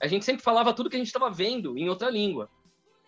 [0.00, 2.50] a gente sempre falava tudo que a gente estava vendo em outra língua,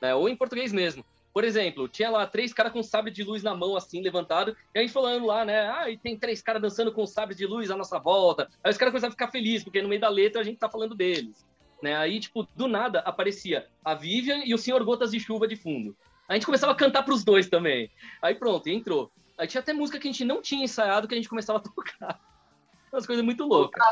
[0.00, 0.14] né?
[0.14, 1.04] ou em português mesmo.
[1.34, 4.78] Por exemplo, tinha lá três caras com sabre de luz na mão, assim, levantado, e
[4.78, 5.68] a gente falando lá, né?
[5.68, 8.48] Ah, e tem três caras dançando com sabre de luz à nossa volta.
[8.62, 10.70] Aí os caras começavam a ficar felizes, porque no meio da letra a gente tá
[10.70, 11.44] falando deles.
[11.82, 11.96] Né?
[11.96, 15.96] Aí, tipo, do nada aparecia a Vivian e o Senhor Gotas de Chuva de fundo.
[16.28, 17.90] A gente começava a cantar pros dois também.
[18.22, 19.10] Aí pronto, entrou.
[19.36, 21.62] Aí tinha até música que a gente não tinha ensaiado que a gente começava a
[21.62, 22.20] tocar.
[22.92, 23.82] Umas coisas muito loucas.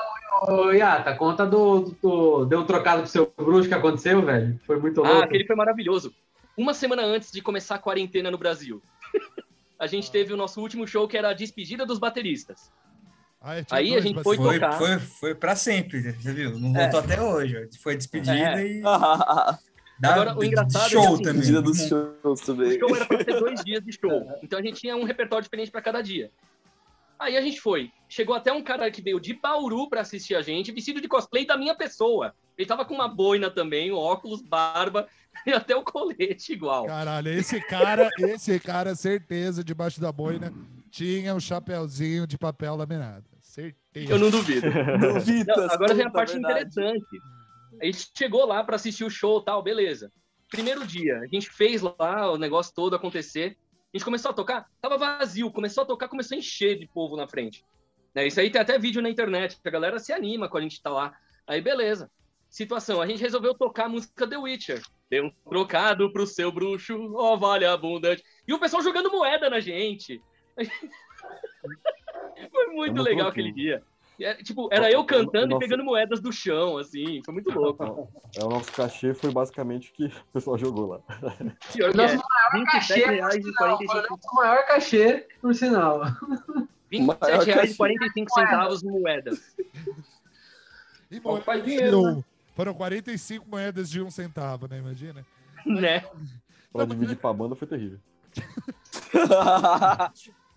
[0.48, 4.60] Ô, Yata, conta do, do- Deu um trocado pro seu bruxo que aconteceu, velho.
[4.64, 5.12] Foi muito louco.
[5.18, 6.14] Ah, aquele foi maravilhoso.
[6.56, 8.82] Uma semana antes de começar a quarentena no Brasil,
[9.78, 12.70] a gente teve o nosso último show que era a despedida dos bateristas.
[13.40, 14.36] Ah, é, Aí a gente foi.
[14.36, 14.72] Foi, tocar.
[14.78, 16.56] foi, foi pra sempre, você viu?
[16.58, 17.68] Não voltou até hoje.
[17.82, 18.66] Foi despedida É.
[18.66, 18.82] e.
[20.04, 21.40] Agora, o engraçado é que, show assim, também.
[21.40, 22.78] medida dos shows O também.
[22.78, 24.26] show era para ter dois dias de show.
[24.42, 26.30] Então a gente tinha um repertório diferente para cada dia.
[27.22, 27.90] Aí a gente foi.
[28.08, 31.46] Chegou até um cara que veio de Bauru para assistir a gente, vestido de cosplay
[31.46, 32.34] da minha pessoa.
[32.58, 35.08] Ele tava com uma boina também, óculos, barba
[35.46, 36.86] e até o colete igual.
[36.86, 40.52] Caralho, esse cara, esse cara, certeza, debaixo da boina,
[40.90, 43.24] tinha um chapéuzinho de papel laminado.
[43.40, 44.12] Certeza.
[44.12, 44.66] Eu não duvido.
[44.98, 46.70] Duvidas, Não, agora vem a puta parte verdade.
[46.70, 47.20] interessante.
[47.80, 50.10] A gente chegou lá para assistir o show e tal, beleza.
[50.50, 53.56] Primeiro dia, a gente fez lá o negócio todo acontecer.
[53.92, 55.50] A gente começou a tocar, tava vazio.
[55.50, 57.62] Começou a tocar, começou a encher de povo na frente.
[58.14, 59.58] Né, isso aí tem até vídeo na internet.
[59.62, 61.14] A galera se anima quando a gente tá lá.
[61.46, 62.10] Aí, beleza.
[62.48, 64.82] Situação, a gente resolveu tocar a música The Witcher.
[65.10, 68.22] Deu um trocado pro seu bruxo, ó vale abundante.
[68.46, 70.22] E o pessoal jogando moeda na gente.
[72.50, 73.82] Foi muito legal aquele dia.
[74.22, 75.58] E é, tipo, era eu cantando e Nossa.
[75.58, 77.20] pegando moedas do chão, assim.
[77.24, 78.08] Foi muito louco.
[78.36, 81.00] É, o nosso cachê foi basicamente o que o pessoal jogou lá.
[81.72, 82.20] Que Nosso é.
[82.52, 86.02] maior cachê, 27 reais e por sinal, 45 foi o nosso maior cachê, por sinal.
[86.88, 89.56] 27 reais e 45 centavos em moedas.
[91.10, 92.24] E Bom, dinheiro, um.
[92.54, 94.78] Foram 45 moedas de um centavo, né?
[94.78, 95.26] Imagina.
[95.66, 96.04] Né?
[96.72, 97.98] Pra dividir pra banda foi terrível.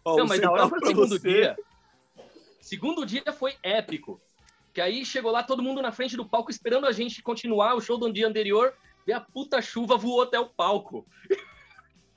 [0.06, 1.28] Não, mas da hora foi segundo você.
[1.28, 1.58] dia.
[2.66, 4.20] Segundo dia foi épico.
[4.74, 7.80] Que aí chegou lá todo mundo na frente do palco esperando a gente continuar o
[7.80, 8.74] show do dia anterior.
[9.06, 11.06] E a puta chuva voou até o palco.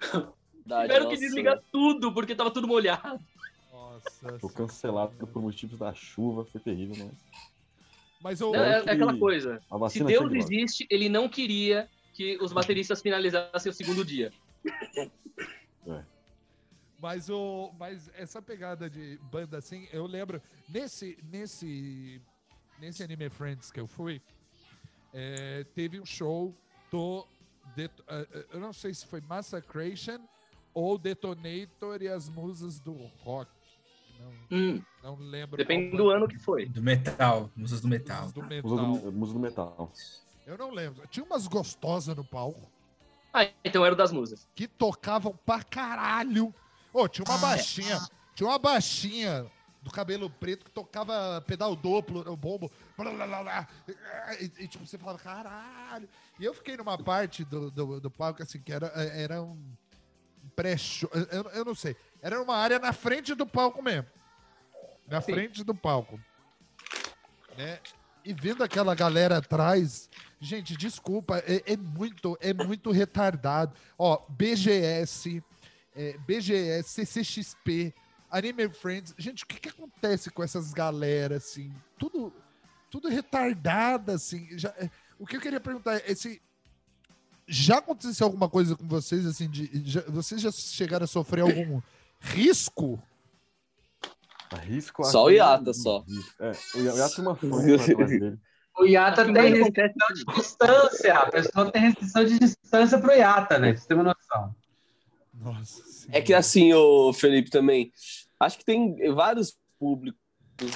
[0.00, 3.20] Verdade, Tiveram que desligar tudo, porque tava tudo molhado.
[3.70, 4.38] Nossa.
[4.38, 7.12] Foi cancelado por motivos da chuva, foi terrível, mas.
[8.22, 9.62] Mas o, Não, é, é aquela coisa.
[9.70, 14.32] A Se Deus existe, ele não queria que os bateristas finalizassem o segundo dia.
[17.00, 22.20] Mas, o, mas essa pegada de banda assim, eu lembro, nesse, nesse,
[22.80, 24.20] nesse Anime Friends que eu fui,
[25.14, 26.54] é, teve um show
[26.90, 27.26] do.
[27.76, 30.18] Det- eh, eh, eu não sei se foi Massacration
[30.74, 32.92] ou Detonator e as musas do
[33.22, 33.50] rock.
[34.18, 35.56] Não, Hum, não lembro.
[35.56, 36.66] depende do ano que foi.
[36.66, 38.22] Do metal, musas do metal.
[38.22, 38.98] Musas do Musa metal.
[38.98, 39.92] do, musa do metal.
[40.46, 41.06] Eu não lembro.
[41.06, 42.68] Tinha umas gostosas no palco
[43.32, 44.48] Ah, então era o das musas.
[44.56, 46.52] que tocavam pra caralho.
[46.92, 48.00] Ô, tinha uma baixinha.
[48.34, 49.50] Tinha uma baixinha
[49.82, 52.70] do cabelo preto que tocava pedal duplo no bombo.
[52.96, 53.68] blá, blá, blá, blá.
[54.40, 56.08] E, e, tipo, você falava, caralho.
[56.38, 59.58] E eu fiquei numa parte do, do, do palco, assim, que era, era um
[60.54, 61.10] pré-show.
[61.30, 61.96] Eu, eu não sei.
[62.20, 64.06] Era uma área na frente do palco mesmo.
[65.06, 65.32] Na Sim.
[65.32, 66.20] frente do palco.
[67.56, 67.78] Né?
[68.24, 70.10] E vendo aquela galera atrás,
[70.40, 73.74] gente, desculpa, é, é muito, é muito retardado.
[73.96, 75.42] Ó, BGS,
[75.98, 77.92] é, BGS, CCXP,
[78.30, 79.12] Anime Friends.
[79.18, 81.72] Gente, o que, que acontece com essas galera, assim?
[81.98, 82.32] Tudo,
[82.88, 84.46] tudo retardado, assim.
[84.56, 84.88] Já, é,
[85.18, 86.40] o que eu queria perguntar é se
[87.48, 91.80] já aconteceu alguma coisa com vocês, assim, de, já- vocês já chegaram a sofrer algum
[92.20, 93.02] risco?
[94.52, 96.04] Arrisco Só o Iata, só.
[96.40, 97.38] É, o Iata tem uma.
[98.78, 101.14] O Iata tem restrição de distância.
[101.18, 103.72] A pessoa tem restrição de distância pro Iata, né?
[103.72, 104.54] Pra você ter uma noção.
[105.40, 107.92] Nossa É que assim, o Felipe também,
[108.40, 110.18] acho que tem vários públicos,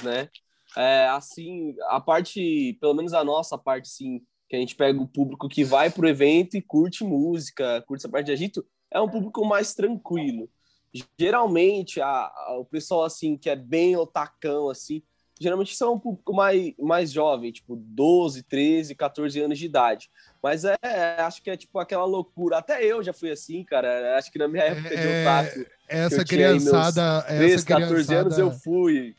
[0.03, 0.29] né?
[0.75, 5.07] É, assim, a parte, pelo menos a nossa parte, sim, que a gente pega o
[5.07, 9.09] público que vai pro evento e curte música, curte essa parte de agito, é um
[9.09, 10.49] público mais tranquilo.
[11.19, 15.01] Geralmente, a, a- o pessoal, assim, que é bem otacão, assim,
[15.39, 20.09] geralmente são um público mais, mais jovem, tipo 12, 13, 14 anos de idade.
[20.43, 20.75] Mas é,
[21.19, 22.57] acho que é tipo aquela loucura.
[22.57, 24.17] Até eu já fui assim, cara.
[24.17, 27.53] Acho que na minha época de É, otaku, Essa eu tinha aí meus criançada, 13,
[27.53, 29.15] essa 14 anos, criançada, eu fui.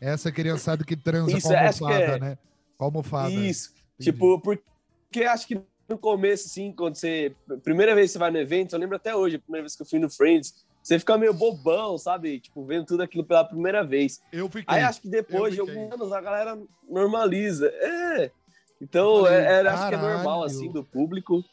[0.00, 2.38] essa criançada que transa Isso, com almofada, é- né?
[2.76, 3.30] Com almofada.
[3.30, 3.72] Isso.
[3.94, 4.12] Entendi.
[4.12, 7.32] Tipo, porque acho que no começo, assim, quando você.
[7.62, 9.82] Primeira vez que você vai no evento, eu lembro até hoje, a primeira vez que
[9.82, 12.40] eu fui no Friends, você fica meio bobão, sabe?
[12.40, 14.20] Tipo, vendo tudo aquilo pela primeira vez.
[14.32, 14.64] Eu fiquei.
[14.66, 17.68] Aí acho que depois de alguns anos a galera normaliza.
[17.68, 18.30] É.
[18.80, 21.44] Então, falei, é, era, acho que é normal, assim, do público.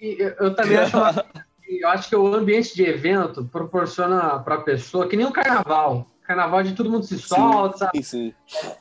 [0.00, 1.24] E, e eu- também acho, uma-
[1.68, 6.06] eu acho que o ambiente de evento proporciona para a pessoa, que nem o carnaval.
[6.26, 8.02] Carnaval de todo mundo se solta, sabe?
[8.02, 8.72] Sim, sim.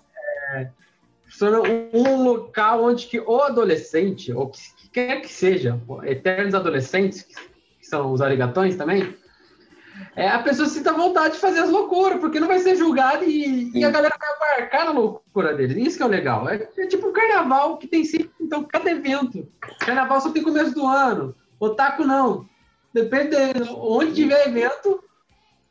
[1.22, 1.62] proporciona
[1.94, 7.34] um, local onde que o adolescente, ou que, que quer que seja, eternos adolescentes, que,
[7.80, 9.16] que são os arigatões também,
[10.16, 13.72] é, a pessoa sinta vontade de fazer as loucuras, porque não vai ser julgada e,
[13.74, 15.78] e a galera vai embarcar na loucura deles.
[15.78, 16.48] Isso que é o legal.
[16.50, 19.48] É, é tipo um carnaval que tem sempre, então, cada evento.
[19.80, 21.36] Carnaval só tem começo do ano.
[21.60, 22.48] Otaku não.
[22.94, 25.04] Depende de onde tiver evento,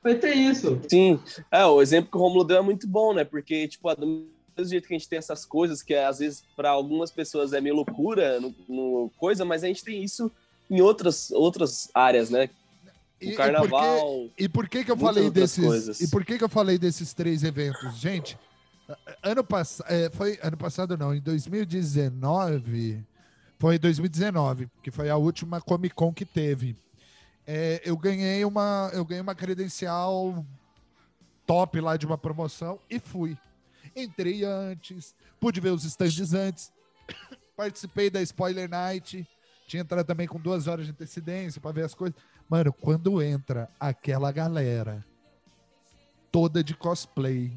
[0.02, 0.80] vai ter isso.
[0.88, 1.20] Sim,
[1.50, 3.24] é, o exemplo que o Romulo deu é muito bom, né?
[3.24, 4.26] Porque, tipo, do
[4.56, 7.60] mesmo jeito que a gente tem essas coisas, que às vezes para algumas pessoas é
[7.60, 10.30] meio loucura no, no coisa, mas a gente tem isso
[10.68, 12.50] em outras, outras áreas, né?
[13.22, 14.28] E- O e carnaval.
[14.38, 15.64] E por que que eu falei desses?
[15.64, 16.00] coisas.
[16.00, 18.38] E por que que eu falei desses três eventos, gente?
[19.22, 23.02] Ano passado, foi ano passado não, em 2019,
[23.58, 26.76] foi em 2019 que foi a última Comic Con que teve.
[27.46, 30.44] É, eu ganhei uma, eu ganhei uma credencial
[31.46, 33.36] top lá de uma promoção e fui.
[33.96, 36.72] Entrei antes, pude ver os stands antes,
[37.56, 39.26] participei da Spoiler Night,
[39.66, 42.16] tinha entrado também com duas horas de antecedência para ver as coisas.
[42.52, 45.02] Mano, quando entra aquela galera
[46.30, 47.50] toda de cosplay,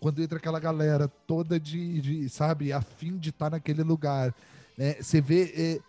[0.00, 4.34] quando entra aquela galera toda de, de, sabe, a fim de estar naquele lugar,
[4.76, 4.94] né?
[4.94, 5.80] Você vê.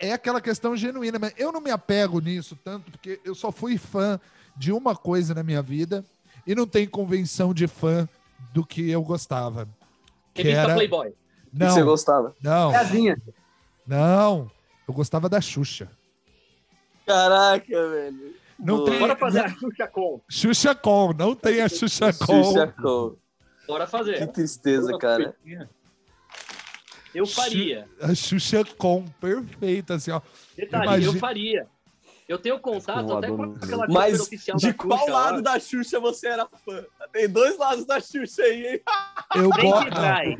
[0.00, 3.52] É, é aquela questão genuína, mas eu não me apego nisso tanto, porque eu só
[3.52, 4.18] fui fã
[4.56, 6.04] de uma coisa na minha vida
[6.44, 8.08] e não tem convenção de fã
[8.52, 9.68] do que eu gostava.
[10.34, 10.74] Que Revista era...
[10.74, 11.10] Playboy.
[11.10, 11.12] O
[11.56, 12.34] que você Não, gostava?
[12.42, 13.22] não, Casinha.
[13.86, 14.50] não.
[14.88, 15.88] Eu gostava da Xuxa.
[17.06, 18.34] Caraca, velho.
[18.58, 18.90] Não Boa.
[18.90, 20.20] tem- Bora fazer a Xuxa com.
[20.30, 22.44] Xuxa Com, não tem a Xuxa Com.
[22.44, 23.16] Xuxa Com.
[23.66, 24.26] Bora Que fazer.
[24.28, 25.34] tristeza, cara.
[27.14, 27.88] Eu faria.
[28.00, 30.20] A Xuxa Com, perfeita, assim, ó.
[30.56, 31.66] Detalhe, Imagina- eu faria.
[32.26, 35.40] Eu tenho contato Com até com aquela Mas oficial de da qual Xuxa lado lá.
[35.42, 36.84] da Xuxa você era fã?
[37.12, 38.80] Tem dois lados da Xuxa aí, hein?
[39.34, 39.50] Eu
[39.90, 40.36] trás.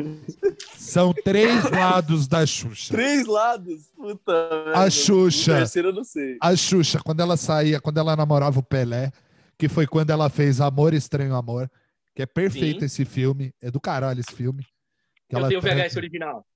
[0.77, 2.95] São três lados da Xuxa.
[2.95, 3.91] Três lados.
[3.97, 4.73] Puta.
[4.75, 5.53] A Xuxa.
[5.53, 6.37] O terceiro eu não sei.
[6.41, 9.11] A Xuxa, quando ela saía, quando ela namorava o Pelé,
[9.59, 11.71] que foi quando ela fez Amor Estranho Amor,
[12.15, 12.87] que é perfeito Sim.
[12.87, 13.53] esse filme.
[13.61, 14.65] É do caralho esse filme.
[15.29, 16.47] Que Eu ela tenho o VHS original.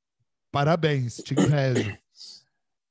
[0.52, 1.96] Parabéns, te invejo.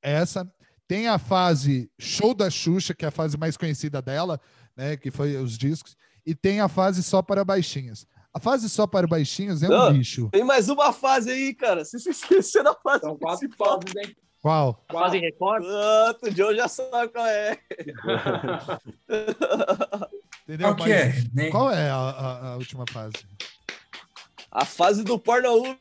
[0.02, 0.52] Essa.
[0.88, 4.40] Tem a fase Show da Xuxa, que é a fase mais conhecida dela,
[4.76, 4.96] né?
[4.96, 5.98] Que foi os discos.
[6.26, 8.06] E tem a fase Só para Baixinhos.
[8.38, 9.90] A fase Só para Baixinhos é um Ah.
[9.90, 10.30] lixo.
[10.32, 11.84] Tem mais uma fase aí, cara.
[11.84, 13.80] Você se esqueceu da fase São quatro principal.
[13.82, 14.16] fases, hein?
[14.40, 14.86] Qual?
[14.92, 15.64] Fazem Record.
[15.66, 17.58] Ah, o Joe já sabe qual é.
[20.48, 20.68] Entendeu?
[20.68, 21.14] Qual que é?
[21.34, 23.14] Nem- Qual é a, a- a última fase?
[24.52, 25.76] A fase do porno.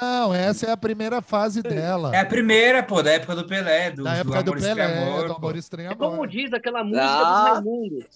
[0.00, 2.16] Não, essa é a primeira fase dela.
[2.16, 5.02] É a primeira, pô, da época do Pelé, do, Da época do Amor Estranho Pelé,
[5.10, 5.32] Amor, do.
[5.34, 6.26] Amor Estranho É como Amor.
[6.28, 7.44] diz aquela música Ah.
[7.44, 8.06] dos Raimundos.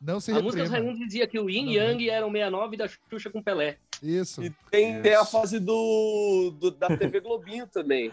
[0.00, 0.68] Não se A música reprima.
[0.78, 3.78] Raimundos dizia que o Yin Não, Yang eram 69 da Xuxa com Pelé.
[4.02, 4.42] Isso.
[4.42, 8.12] E tem, tem a fase do, do- da TV Globinho também.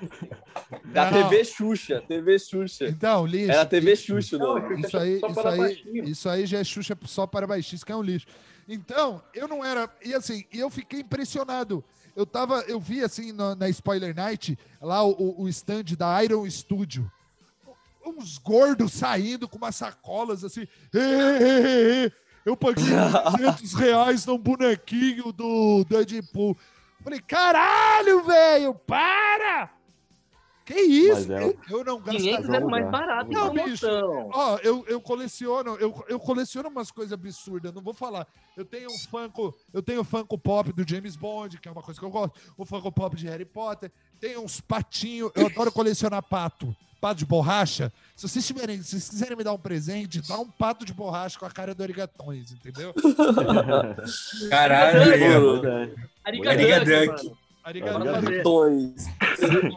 [0.94, 1.30] Da Não.
[1.30, 2.02] TV Xuxa.
[2.08, 2.88] TV Xuxa.
[2.88, 3.52] Então, lixo.
[3.52, 4.06] Era a TV lixo.
[4.22, 4.74] Xuxa, não.
[4.80, 6.04] Isso aí, Só isso para aí, baixinho.
[6.06, 8.28] isso aí já é Xuxa só para baixistas, que é um lixo.
[8.68, 9.90] Então, eu não era.
[10.06, 11.84] E assim, eu fiquei impressionado.
[12.16, 16.50] Eu tava, eu vi assim na, na Spoiler Night, lá o, o stand da Iron
[16.50, 17.12] Studio.
[18.06, 20.68] Uns gordos saindo com umas sacolas assim.
[20.94, 22.12] "Ê, ê, ê, ê,
[22.46, 22.86] Eu paguei
[23.38, 26.58] 200 reais num bonequinho do Deadpool.
[27.04, 29.72] Falei, caralho, velho, para!
[30.66, 31.28] Que isso?
[31.28, 32.56] Mas é- eu, eu não 500 gastaria.
[32.56, 33.06] era mais lugar.
[33.06, 33.86] barato Não, a bicho.
[34.34, 38.26] Ó, eu, eu coleciono, eu, eu coleciono umas coisas absurdas, não vou falar.
[38.56, 41.82] Eu tenho um Funko, eu tenho o Funko Pop do James Bond, que é uma
[41.82, 45.70] coisa que eu gosto, o Funko Pop de Harry Potter, tenho uns patinhos, eu adoro
[45.72, 47.92] colecionar pato, pato de borracha.
[48.16, 51.38] Se vocês tiverem, se vocês quiserem me dar um presente, dá um pato de borracha
[51.38, 52.94] com a cara do Arigatões, entendeu?
[54.50, 55.02] Caralho,
[57.10, 57.43] ó.
[57.64, 58.00] Arigato.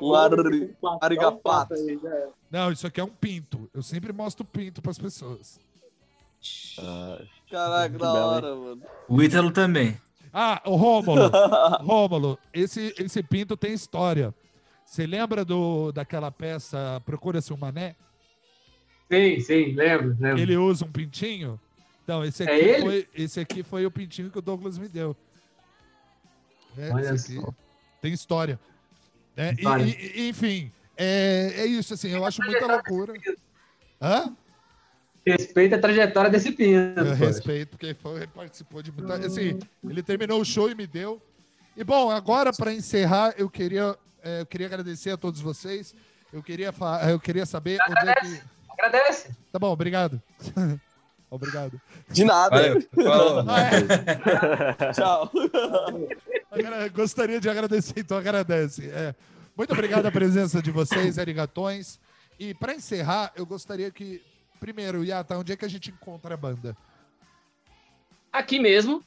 [0.00, 1.74] Um ari- arigapato.
[2.50, 3.68] Não, isso aqui é um pinto.
[3.74, 5.58] Eu sempre mostro pinto pras pessoas.
[7.50, 8.82] Caraca, Que da hora, mano.
[9.08, 10.00] O Ítalo também.
[10.32, 11.30] Ah, o Rômulo.
[11.82, 14.34] Rômulo, esse, esse pinto tem história.
[14.84, 17.96] Você lembra do, daquela peça Procura-se um Mané?
[19.10, 20.38] Sim, sim, lembro, lembro.
[20.38, 21.58] Ele usa um pintinho?
[22.04, 22.82] Então, esse aqui, É ele?
[22.82, 25.16] foi, esse aqui foi o pintinho que o Douglas me deu.
[26.76, 27.54] É, Olha esse aqui só.
[28.06, 28.58] Tem história.
[29.36, 33.12] É, e- e- e- enfim, é, é isso, assim, eu acho muita loucura.
[34.00, 34.32] Hã?
[35.26, 36.94] Respeita a trajetória desse pino.
[36.96, 39.14] Eu respeito, porque foi, participou de muita.
[39.14, 41.20] Assim, ele terminou o show e me deu.
[41.76, 45.92] E bom, agora para encerrar, eu queria, é, eu queria agradecer a todos vocês.
[46.32, 46.72] Eu queria,
[47.10, 48.42] eu queria saber onde é que.
[48.70, 49.34] Agradece.
[49.50, 50.22] Tá bom, obrigado.
[51.30, 51.80] obrigado.
[52.08, 52.56] De nada.
[52.56, 52.82] Valeu.
[52.94, 53.44] Falou.
[54.78, 54.92] É.
[54.92, 55.30] Tchau.
[56.94, 58.88] Gostaria de agradecer, então agradece.
[58.90, 59.14] É.
[59.56, 61.98] Muito obrigado a presença de vocês, Arigatões.
[62.38, 64.22] E para encerrar, eu gostaria que.
[64.60, 66.76] Primeiro, Yata, onde é que a gente encontra a banda?
[68.32, 69.02] Aqui mesmo,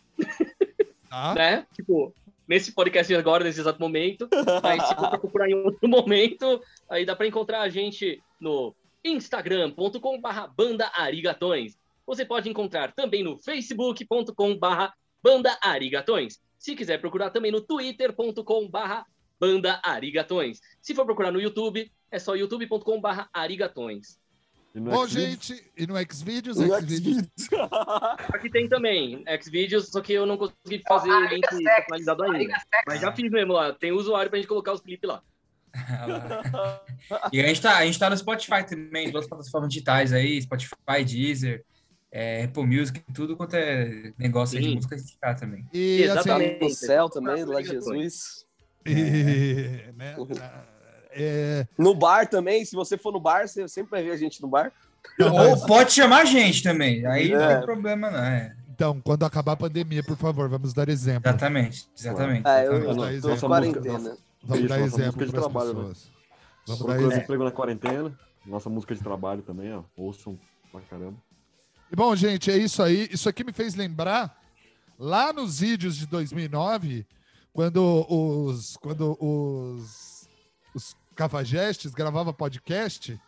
[1.09, 1.33] Tá?
[1.35, 1.65] né?
[1.73, 2.13] Tipo,
[2.47, 4.27] nesse podcast agora, nesse exato momento.
[4.63, 10.47] Aí se for procurar em outro momento, aí dá pra encontrar a gente no instagram.com/barra
[10.47, 11.77] banda arigatões.
[12.09, 14.91] Você pode encontrar também no facebook.com/barra
[15.21, 16.39] banda arigatões.
[16.57, 19.05] Se quiser procurar também no twitter.com/barra
[19.39, 20.59] banda arigatões.
[20.81, 24.17] Se for procurar no YouTube, é só youtube.com/barra arigatões.
[24.73, 25.11] Bom, Xvideos?
[25.11, 27.27] gente, e no Xvideos, No Xvideos.
[28.33, 32.55] Aqui tem também Xvideos, só que eu não consegui fazer o link personalizado ainda.
[32.87, 33.71] Mas já fiz mesmo lá.
[33.71, 35.21] Tem usuário pra gente colocar os clipes lá.
[37.31, 40.11] E a gente, tá, a gente tá no Spotify também, em todas as plataformas digitais
[40.11, 41.63] aí, Spotify, Deezer,
[42.11, 44.75] é, Apple Music, tudo quanto é negócio aí de Sim.
[44.75, 45.65] música, a gente tá também.
[45.73, 46.61] E, assim, Exatamente.
[46.61, 48.45] No céu também, lá de Jesus.
[48.85, 50.15] e, né,
[51.11, 54.41] é, No bar também, se você for no bar, você sempre vai ver a gente
[54.41, 54.71] no bar.
[55.19, 57.55] Ou pode chamar a gente também, aí não É.
[57.55, 58.53] tem problema não, é.
[58.73, 61.29] então, quando acabar a pandemia, por favor, vamos dar exemplo.
[61.29, 62.47] Exatamente, exatamente.
[62.47, 63.47] É, eu, Vamos eu dar exemplo.
[63.49, 64.17] quarentena.
[64.43, 65.73] Vamos Isso, dar exemplo de trabalho, né?
[65.73, 66.11] Vamos
[66.67, 67.23] dar Procurando exemplo.
[67.23, 68.19] emprego na quarentena.
[68.45, 69.83] Nossa música de trabalho também, ó.
[69.97, 70.39] Ouçam
[70.71, 71.17] pra caramba.
[71.91, 73.07] E bom, gente, é isso aí.
[73.11, 74.37] Isso aqui me fez lembrar
[74.97, 77.05] lá nos vídeos de 2009,
[77.51, 80.27] quando os quando os
[80.73, 83.19] os cafajestes gravavam podcast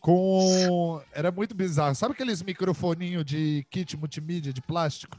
[0.00, 1.94] com era muito bizarro.
[1.94, 5.18] Sabe aqueles microfoninho de kit multimídia de plástico?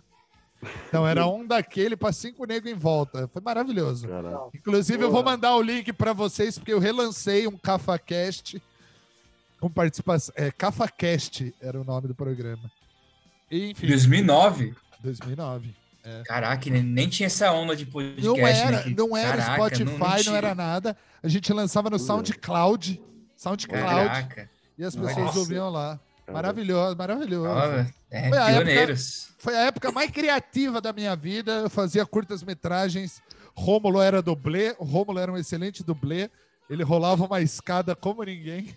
[0.88, 3.28] Então era um daquele para cinco negros em volta.
[3.28, 4.08] Foi maravilhoso.
[4.08, 4.50] Caralho.
[4.54, 8.62] Inclusive, eu vou mandar o link para vocês, porque eu relancei um CafaCast
[9.60, 10.34] com participação.
[10.38, 12.70] É, CafaCast era o nome do programa.
[13.50, 14.74] E, enfim, 2009?
[15.02, 15.74] 2009.
[16.26, 19.54] Caraca, nem, nem tinha essa onda de podcast, Não né, era, que- não era caraca,
[19.54, 19.84] Spotify,
[20.26, 20.96] não- não, era nada.
[21.24, 23.02] A gente lançava no SoundCloud.
[23.36, 23.84] SoundCloud.
[23.84, 24.50] Caraca.
[24.78, 25.40] E as pessoas Nossa.
[25.40, 26.00] ouviam lá.
[26.32, 27.50] Maravilhoso, maravilhoso.
[27.50, 27.66] Ó,
[28.12, 29.30] é, Foi a época- pioneiros.
[29.40, 31.52] Foi a época mais criativa da minha vida.
[31.54, 33.22] Eu fazia curtas-metragens.
[33.56, 34.76] Rômulo era dublê.
[34.78, 36.30] O Rômulo era um excelente dublê.
[36.70, 38.76] Ele rolava uma escada como ninguém.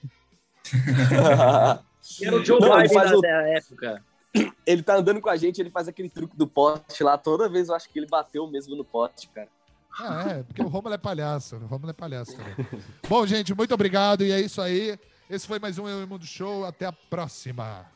[2.23, 4.05] Era o Joe Biden na época.
[4.66, 7.16] Ele tá andando com a gente, ele faz aquele truque do poste lá.
[7.16, 9.49] Toda vez eu acho que ele bateu mesmo no poste, cara.
[9.99, 11.57] Ah, é, porque o Romulo é palhaço.
[11.57, 12.37] O Romulo é palhaço.
[13.09, 14.99] Bom, gente, muito obrigado e é isso aí.
[15.29, 16.64] Esse foi mais um Eu Mundo Show.
[16.64, 17.87] Até a próxima.